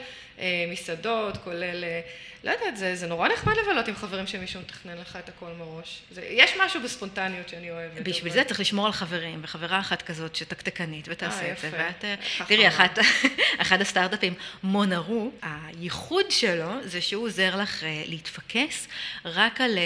מסעדות, 0.68 1.36
כולל... 1.36 1.84
לא 2.44 2.50
יודעת, 2.50 2.76
זה, 2.76 2.96
זה 2.96 3.06
נורא 3.06 3.28
נחמד 3.28 3.54
לבלות 3.62 3.88
עם 3.88 3.94
חברים 3.96 4.26
שמישהו 4.26 4.60
מתכנן 4.60 4.98
לך 4.98 5.18
את 5.24 5.28
הכל 5.28 5.50
מראש. 5.58 5.98
זה, 6.10 6.22
יש 6.30 6.50
משהו 6.64 6.80
בספונטניות 6.82 7.48
שאני 7.48 7.70
אוהבת. 7.70 8.02
בשביל 8.02 8.32
זה 8.32 8.44
צריך 8.44 8.60
לשמור 8.60 8.86
על 8.86 8.92
חברים, 8.92 9.40
וחברה 9.42 9.80
אחת 9.80 10.02
כזאת 10.02 10.36
שתקתקנית 10.36 11.08
ותעשה 11.10 11.52
את 11.52 11.58
זה. 11.58 11.70
ואת, 11.72 12.04
תראי, 12.48 12.68
אחת, 12.68 12.98
אחד 13.62 13.80
הסטארט-אפים, 13.80 14.34
מונרו, 14.62 15.30
הייחוד 15.42 16.30
שלו 16.30 16.70
זה 16.84 17.00
שהוא 17.00 17.24
עוזר 17.24 17.56
לך 17.56 17.84
להתפקס 18.06 18.88
רק 19.24 19.60
על, 19.60 19.78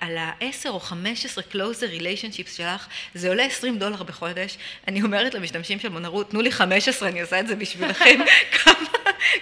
על 0.00 0.18
ה-10 0.18 0.68
או 0.68 0.80
15 0.80 1.44
closer 1.52 2.00
relationships 2.00 2.56
שלך, 2.56 2.86
זה 3.14 3.28
עולה 3.28 3.44
20 3.44 3.78
דולר 3.78 4.02
בחודש. 4.02 4.58
אני 4.88 5.02
אומרת 5.02 5.34
למשתמשים 5.34 5.80
של 5.80 5.88
מונרו, 5.88 6.24
תנו 6.24 6.42
לי 6.42 6.52
15, 6.52 7.08
אני 7.08 7.20
עושה 7.20 7.40
את 7.40 7.46
זה 7.46 7.56
בשבילכם. 7.56 8.20
כמה, 8.64 8.74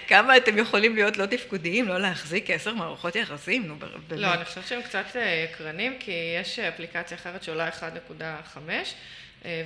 כמה 0.08 0.36
אתם 0.36 0.58
יכולים 0.58 0.94
להיות 0.94 1.16
לא 1.16 1.26
תפקודיים, 1.26 1.88
לא 1.88 1.98
להחזיק 1.98 2.50
עשר 2.50 2.74
מערכות 2.74 3.16
יחסים, 3.16 3.66
נו 3.66 3.76
באמת. 3.76 3.92
לא, 4.10 4.34
אני 4.34 4.44
חושבת 4.44 4.66
שהם 4.66 4.82
קצת 4.82 5.04
יקרנים, 5.44 5.96
כי 6.00 6.12
יש 6.40 6.58
אפליקציה 6.58 7.16
אחרת 7.16 7.42
שעולה 7.42 7.68
1.5, 7.68 8.58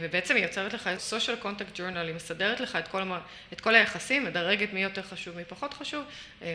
ובעצם 0.00 0.36
היא 0.36 0.44
יוצרת 0.44 0.72
לך 0.72 0.90
social 1.10 1.44
contact 1.44 1.76
journal, 1.76 1.98
היא 1.98 2.14
מסדרת 2.14 2.60
לך 2.60 2.76
את 2.76 2.88
כל, 2.88 3.02
את 3.52 3.60
כל 3.60 3.74
היחסים, 3.74 4.24
מדרגת 4.24 4.72
מי 4.72 4.82
יותר 4.82 5.02
חשוב, 5.02 5.36
מי 5.36 5.44
פחות 5.44 5.74
חשוב, 5.74 6.04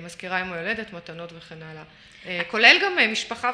מזכירה 0.01 0.39
יום 0.39 0.49
הולדת, 0.49 0.93
מתנות 0.93 1.33
וכן 1.33 1.57
הלאה. 1.63 1.83
כולל 2.47 2.77
גם 2.83 3.11
משפחה 3.11 3.51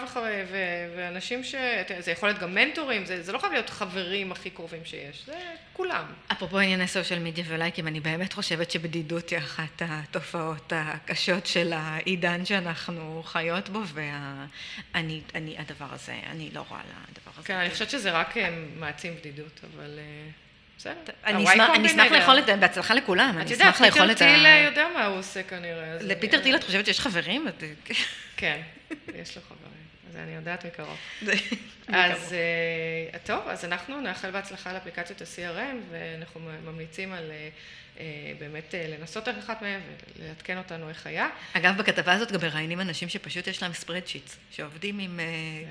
ואנשים 0.95 1.43
ש... 1.43 1.55
זה 1.99 2.11
יכול 2.11 2.29
להיות 2.29 2.39
גם 2.39 2.55
מנטורים, 2.55 3.05
זה 3.05 3.31
לא 3.31 3.37
חייב 3.37 3.53
להיות 3.53 3.69
חברים 3.69 4.31
הכי 4.31 4.49
קרובים 4.49 4.85
שיש, 4.85 5.25
זה 5.25 5.39
כולם. 5.73 6.05
אפרופו 6.31 6.59
ענייני 6.59 6.87
סושיאל 6.87 7.19
מדיה 7.19 7.43
ולייקים, 7.47 7.87
אני 7.87 7.99
באמת 7.99 8.33
חושבת 8.33 8.71
שבדידות 8.71 9.29
היא 9.29 9.39
אחת 9.39 9.81
התופעות 9.81 10.73
הקשות 10.75 11.45
של 11.45 11.73
העידן 11.75 12.45
שאנחנו 12.45 13.23
חיות 13.25 13.69
בו, 13.69 13.81
ואני, 13.93 15.21
הדבר 15.57 15.87
הזה, 15.91 16.15
אני 16.31 16.49
לא 16.53 16.65
רואה 16.69 16.81
לדבר 16.81 17.31
הזה. 17.37 17.47
כן, 17.47 17.55
אני 17.55 17.69
חושבת 17.69 17.89
שזה 17.89 18.11
רק 18.11 18.35
מעצים 18.75 19.15
בדידות, 19.15 19.60
אבל... 19.63 19.99
אני 21.25 21.45
אשמח 21.85 22.11
לאכול 22.11 22.39
את 22.39 22.45
זה, 22.45 22.55
בהצלחה 22.55 22.93
לכולם, 22.93 23.37
אני 23.37 23.53
אשמח 23.53 23.81
לאכול 23.81 24.11
את 24.11 24.21
ה... 24.21 24.25
את 24.25 24.31
יודעת, 24.31 24.35
פיטר 24.35 24.35
טיל 24.35 24.45
יודע 24.65 24.87
מה 24.93 25.05
הוא 25.05 25.17
עושה 25.17 25.43
כנראה. 25.43 25.97
לפיטר 26.01 26.39
טיל 26.39 26.55
את 26.55 26.63
חושבת 26.63 26.85
שיש 26.85 26.99
חברים? 26.99 27.47
כן, 28.37 28.61
יש 29.15 29.35
לו 29.37 29.41
חברים, 29.41 29.85
אז 30.09 30.15
אני 30.15 30.35
יודעת 30.35 30.65
מקרוב. 30.65 30.97
אז 31.87 32.35
טוב, 33.23 33.47
אז 33.47 33.65
אנחנו 33.65 34.01
נאחל 34.01 34.31
בהצלחה 34.31 34.73
לאפליקציות 34.73 35.21
ה-CRM, 35.21 35.75
ואנחנו 35.91 36.39
ממליצים 36.65 37.13
על 37.13 37.31
באמת 38.39 38.73
לנסות 38.89 39.27
ערך 39.27 39.37
אחת 39.37 39.61
מהן 39.61 39.79
ולעדכן 40.19 40.57
אותנו 40.57 40.89
איך 40.89 41.07
היה. 41.07 41.29
אגב, 41.53 41.77
בכתבה 41.77 42.13
הזאת 42.13 42.31
גם 42.31 42.39
מראיינים 42.41 42.81
אנשים 42.81 43.09
שפשוט 43.09 43.47
יש 43.47 43.63
להם 43.63 43.73
spreadsheets, 43.73 44.37
שעובדים 44.51 44.99
עם 44.99 45.19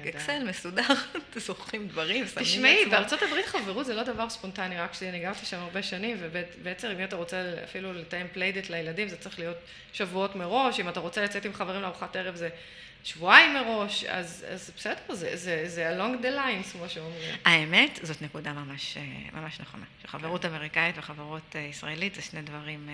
אקסל 0.09 0.44
מסודר, 0.48 0.88
זוכרים 1.46 1.88
דברים, 1.88 2.26
שמים. 2.26 2.44
תשמעי, 2.44 2.87
בארצות 2.87 3.22
הברית 3.22 3.46
חברות 3.46 3.87
זה 3.87 3.94
לא 3.94 4.02
דבר 4.02 4.30
ספונטני, 4.30 4.78
רק 4.78 4.94
שאני 4.94 5.20
גרתי 5.20 5.46
שם 5.46 5.59
הרבה 5.59 5.83
שנים, 5.83 6.16
ובעצם 6.20 6.88
אם 6.88 7.04
אתה 7.04 7.16
רוצה 7.16 7.54
אפילו 7.64 7.92
לתאם 7.92 8.26
playdate 8.33 8.70
לילדים, 8.70 9.09
זה 9.09 9.16
צריך 9.16 9.38
להיות 9.38 9.56
שבועות 9.92 10.37
מראש, 10.37 10.80
אם 10.80 10.88
אתה 10.88 11.00
רוצה 11.00 11.24
לצאת 11.24 11.44
עם 11.44 11.52
חברים 11.52 11.83
לארוחת 11.83 12.16
ערב 12.16 12.35
זה 12.35 12.48
שבועיים 13.04 13.54
מראש, 13.54 14.04
אז, 14.04 14.46
אז 14.48 14.70
בסדר, 14.76 15.14
זה, 15.14 15.37
זה, 15.37 15.62
זה 15.66 15.96
along 15.96 16.22
the 16.22 16.26
lines, 16.26 16.72
כמו 16.72 16.88
שאומרים. 16.88 17.35
האמת, 17.44 17.98
זאת 18.02 18.22
נקודה 18.22 18.52
ממש, 18.52 18.96
ממש 19.33 19.61
נכונה. 19.61 19.85
שחברות 20.02 20.42
כן. 20.42 20.48
אמריקאית 20.48 20.98
וחברות 20.98 21.56
ישראלית 21.70 22.10
זה 22.14 22.23
שני 22.23 22.42
דברים 22.42 22.88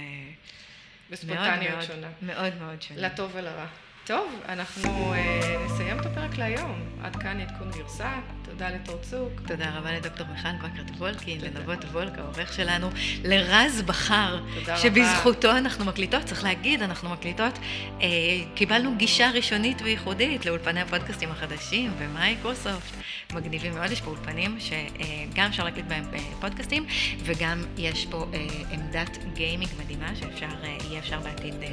בספונטניות 1.11 1.75
מאוד 1.75 1.83
שונה. 1.87 2.09
מאוד 2.23 2.55
מאוד 2.55 2.83
שונה. 2.83 3.01
לטוב 3.01 3.31
ולרע. 3.35 3.67
טוב, 4.07 4.41
אנחנו 4.49 5.13
אה, 5.15 5.67
נסיים 5.67 6.01
את 6.01 6.07
הפרק 6.07 6.39
להיום. 6.39 6.81
עד 7.03 7.17
כאן 7.17 7.41
עדכון 7.41 7.71
גרסה. 7.71 8.13
תודה 8.43 8.71
לתור 8.71 8.99
צוק. 9.03 9.41
תודה 9.47 9.79
רבה 9.79 9.93
לדוקטור 9.93 10.27
מיכל 10.33 10.49
בקרט 10.63 10.91
וולקין, 10.99 11.41
לנבות 11.41 11.85
וולק, 11.85 12.19
העורך 12.19 12.53
שלנו, 12.53 12.91
לרז 13.25 13.83
בכר, 13.83 14.41
שבזכותו 14.77 15.49
רבה. 15.49 15.59
אנחנו 15.59 15.85
מקליטות, 15.85 16.25
צריך 16.25 16.45
להגיד, 16.45 16.83
אנחנו 16.83 17.11
מקליטות. 17.11 17.59
אה, 18.01 18.07
קיבלנו 18.55 18.97
גישה 18.97 19.31
ראשונית 19.31 19.83
וייחודית 19.83 20.47
לאולפני 20.47 20.81
הפודקאסטים 20.81 21.31
החדשים 21.31 21.93
במייקרוסופט. 21.99 22.97
מגניבים 23.35 23.75
מאוד, 23.75 23.91
יש 23.91 24.01
פה 24.01 24.11
אולפנים 24.11 24.59
שגם 24.61 25.47
אפשר 25.47 25.65
להקליט 25.65 25.87
בהם 25.87 26.05
פודקאסטים, 26.41 26.87
וגם 27.25 27.63
יש 27.77 28.07
פה 28.07 28.27
אה, 28.35 28.47
עמדת 28.71 29.19
גיימינג 29.35 29.71
מדהימה, 29.85 30.17
שאפשר, 30.17 30.47
אה, 30.65 30.77
יהיה 30.85 30.99
אפשר 30.99 31.21
בעתיד 31.21 31.55
אה, 31.63 31.69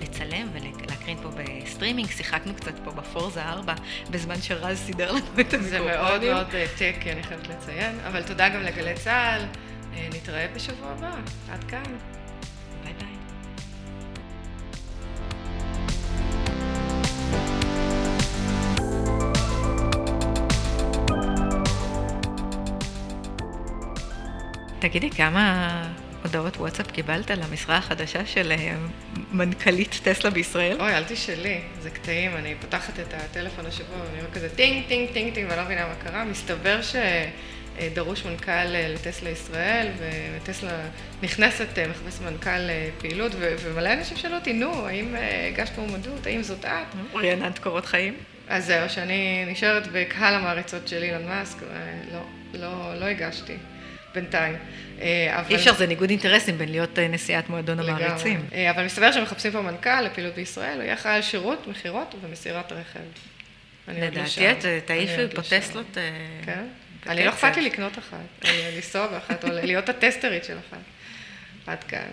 לצלם 0.00 0.48
ולהקרין 0.52 1.18
פה 1.22 1.28
בסטרימינג. 1.74 2.10
שיחקנו 2.10 2.54
קצת 2.54 2.74
פה 2.84 2.90
בפורזה 2.90 3.42
4, 3.42 3.74
בזמן 4.10 4.42
שרז 4.42 4.78
סידר 4.78 5.12
לנו 5.12 5.18
את 5.18 5.54
המיקרופונים. 5.54 5.68
זה 5.68 5.80
מאוד 5.80 6.24
מאוד 6.24 6.46
techy, 6.76 7.12
אני 7.12 7.22
חייבת 7.22 7.48
לציין, 7.48 7.98
אבל 8.06 8.22
תודה 8.22 8.48
גם 8.48 8.62
לגלי 8.62 8.94
צה"ל. 8.94 9.44
נתראה 10.14 10.46
בשבוע 10.54 10.90
הבא. 10.90 11.10
עד 11.52 11.64
כאן. 11.64 11.82
תגידי, 24.78 25.10
כמה 25.10 25.93
הודעות 26.24 26.56
וואטסאפ 26.56 26.90
קיבלת 26.90 27.30
למשרה 27.30 27.76
החדשה 27.76 28.26
של 28.26 28.52
אה, 28.52 28.76
מנכ"לית 29.32 30.00
טסלה 30.02 30.30
בישראל? 30.30 30.80
אוי, 30.80 30.94
אל 30.96 31.04
תשאלי, 31.04 31.60
זה 31.80 31.90
קטעים, 31.90 32.36
אני 32.36 32.54
פותחת 32.60 33.00
את 33.00 33.14
הטלפון 33.14 33.66
השבוע 33.66 33.96
ואני 33.96 34.20
רואה 34.20 34.34
כזה 34.34 34.48
טינג, 34.48 34.86
טינג, 34.88 35.12
טינג, 35.12 35.34
טינג, 35.34 35.46
ואני 35.48 35.58
לא 35.58 35.64
מבינה 35.64 35.86
מה 35.86 35.94
קרה. 35.94 36.24
מסתבר 36.24 36.80
שדרוש 36.82 38.24
מנכ"ל 38.24 38.50
אה, 38.50 38.88
לטסלה 38.94 39.30
ישראל, 39.30 39.88
וטסלה 39.98 40.70
נכנסת, 41.22 41.78
אה, 41.78 41.88
מחפש 41.88 42.20
מנכ"ל 42.20 42.70
פעילות, 42.98 43.32
ומלא 43.38 43.92
אנשים 43.92 44.16
שאלו 44.16 44.34
אותי, 44.34 44.52
נו, 44.52 44.86
האם 44.86 45.14
הגשת 45.48 45.78
מועמדות, 45.78 46.26
האם 46.26 46.42
זאת 46.42 46.64
את? 46.64 47.14
רעננת 47.14 47.58
קורות 47.58 47.86
חיים? 47.86 48.14
אז 48.48 48.66
זהו, 48.66 48.90
שאני 48.90 49.44
נשארת 49.46 49.88
בקהל 49.92 50.34
המעריצות 50.34 50.88
של 50.88 51.02
אילון 51.02 51.26
מאסק, 51.26 51.56
ולא, 51.62 52.20
לא, 52.54 52.94
לא 53.00 53.04
הגשתי. 53.04 53.56
בינתיים. 54.14 54.56
אה, 55.00 55.40
אבל... 55.40 55.50
אי 55.50 55.54
אפשר, 55.54 55.74
זה 55.74 55.86
ניגוד 55.86 56.10
אינטרסים 56.10 56.58
בין 56.58 56.68
להיות 56.68 56.98
אה, 56.98 57.08
נשיאת 57.08 57.48
מועדון 57.48 57.80
המעריצים. 57.80 58.46
אה, 58.54 58.70
אבל 58.70 58.84
מסתבר 58.84 59.12
שמחפשים 59.12 59.52
פה 59.52 59.62
מנכ"ל 59.62 60.00
לפעילות 60.00 60.34
בישראל, 60.34 60.74
הוא 60.74 60.82
יהיה 60.82 60.94
אחראי 60.94 61.14
על 61.14 61.22
שירות, 61.22 61.66
מכירות 61.66 62.14
ומסירת 62.22 62.72
רכב. 62.72 63.00
לדעתי 63.88 64.50
את 64.50 64.64
תעיפי 64.84 65.34
פה 65.34 65.42
טסלות. 65.42 65.96
כן? 66.44 66.64
אני 67.06 67.24
לא 67.24 67.30
אכפת 67.30 67.56
לי 67.56 67.62
לקנות 67.62 67.98
אחת, 67.98 68.48
לנסוע 68.76 69.06
באחת, 69.06 69.44
או 69.44 69.48
להיות 69.52 69.88
הטסטרית 69.88 70.44
של 70.44 70.56
אחת. 70.68 70.78
עד 71.66 71.84
כאן. 71.84 72.08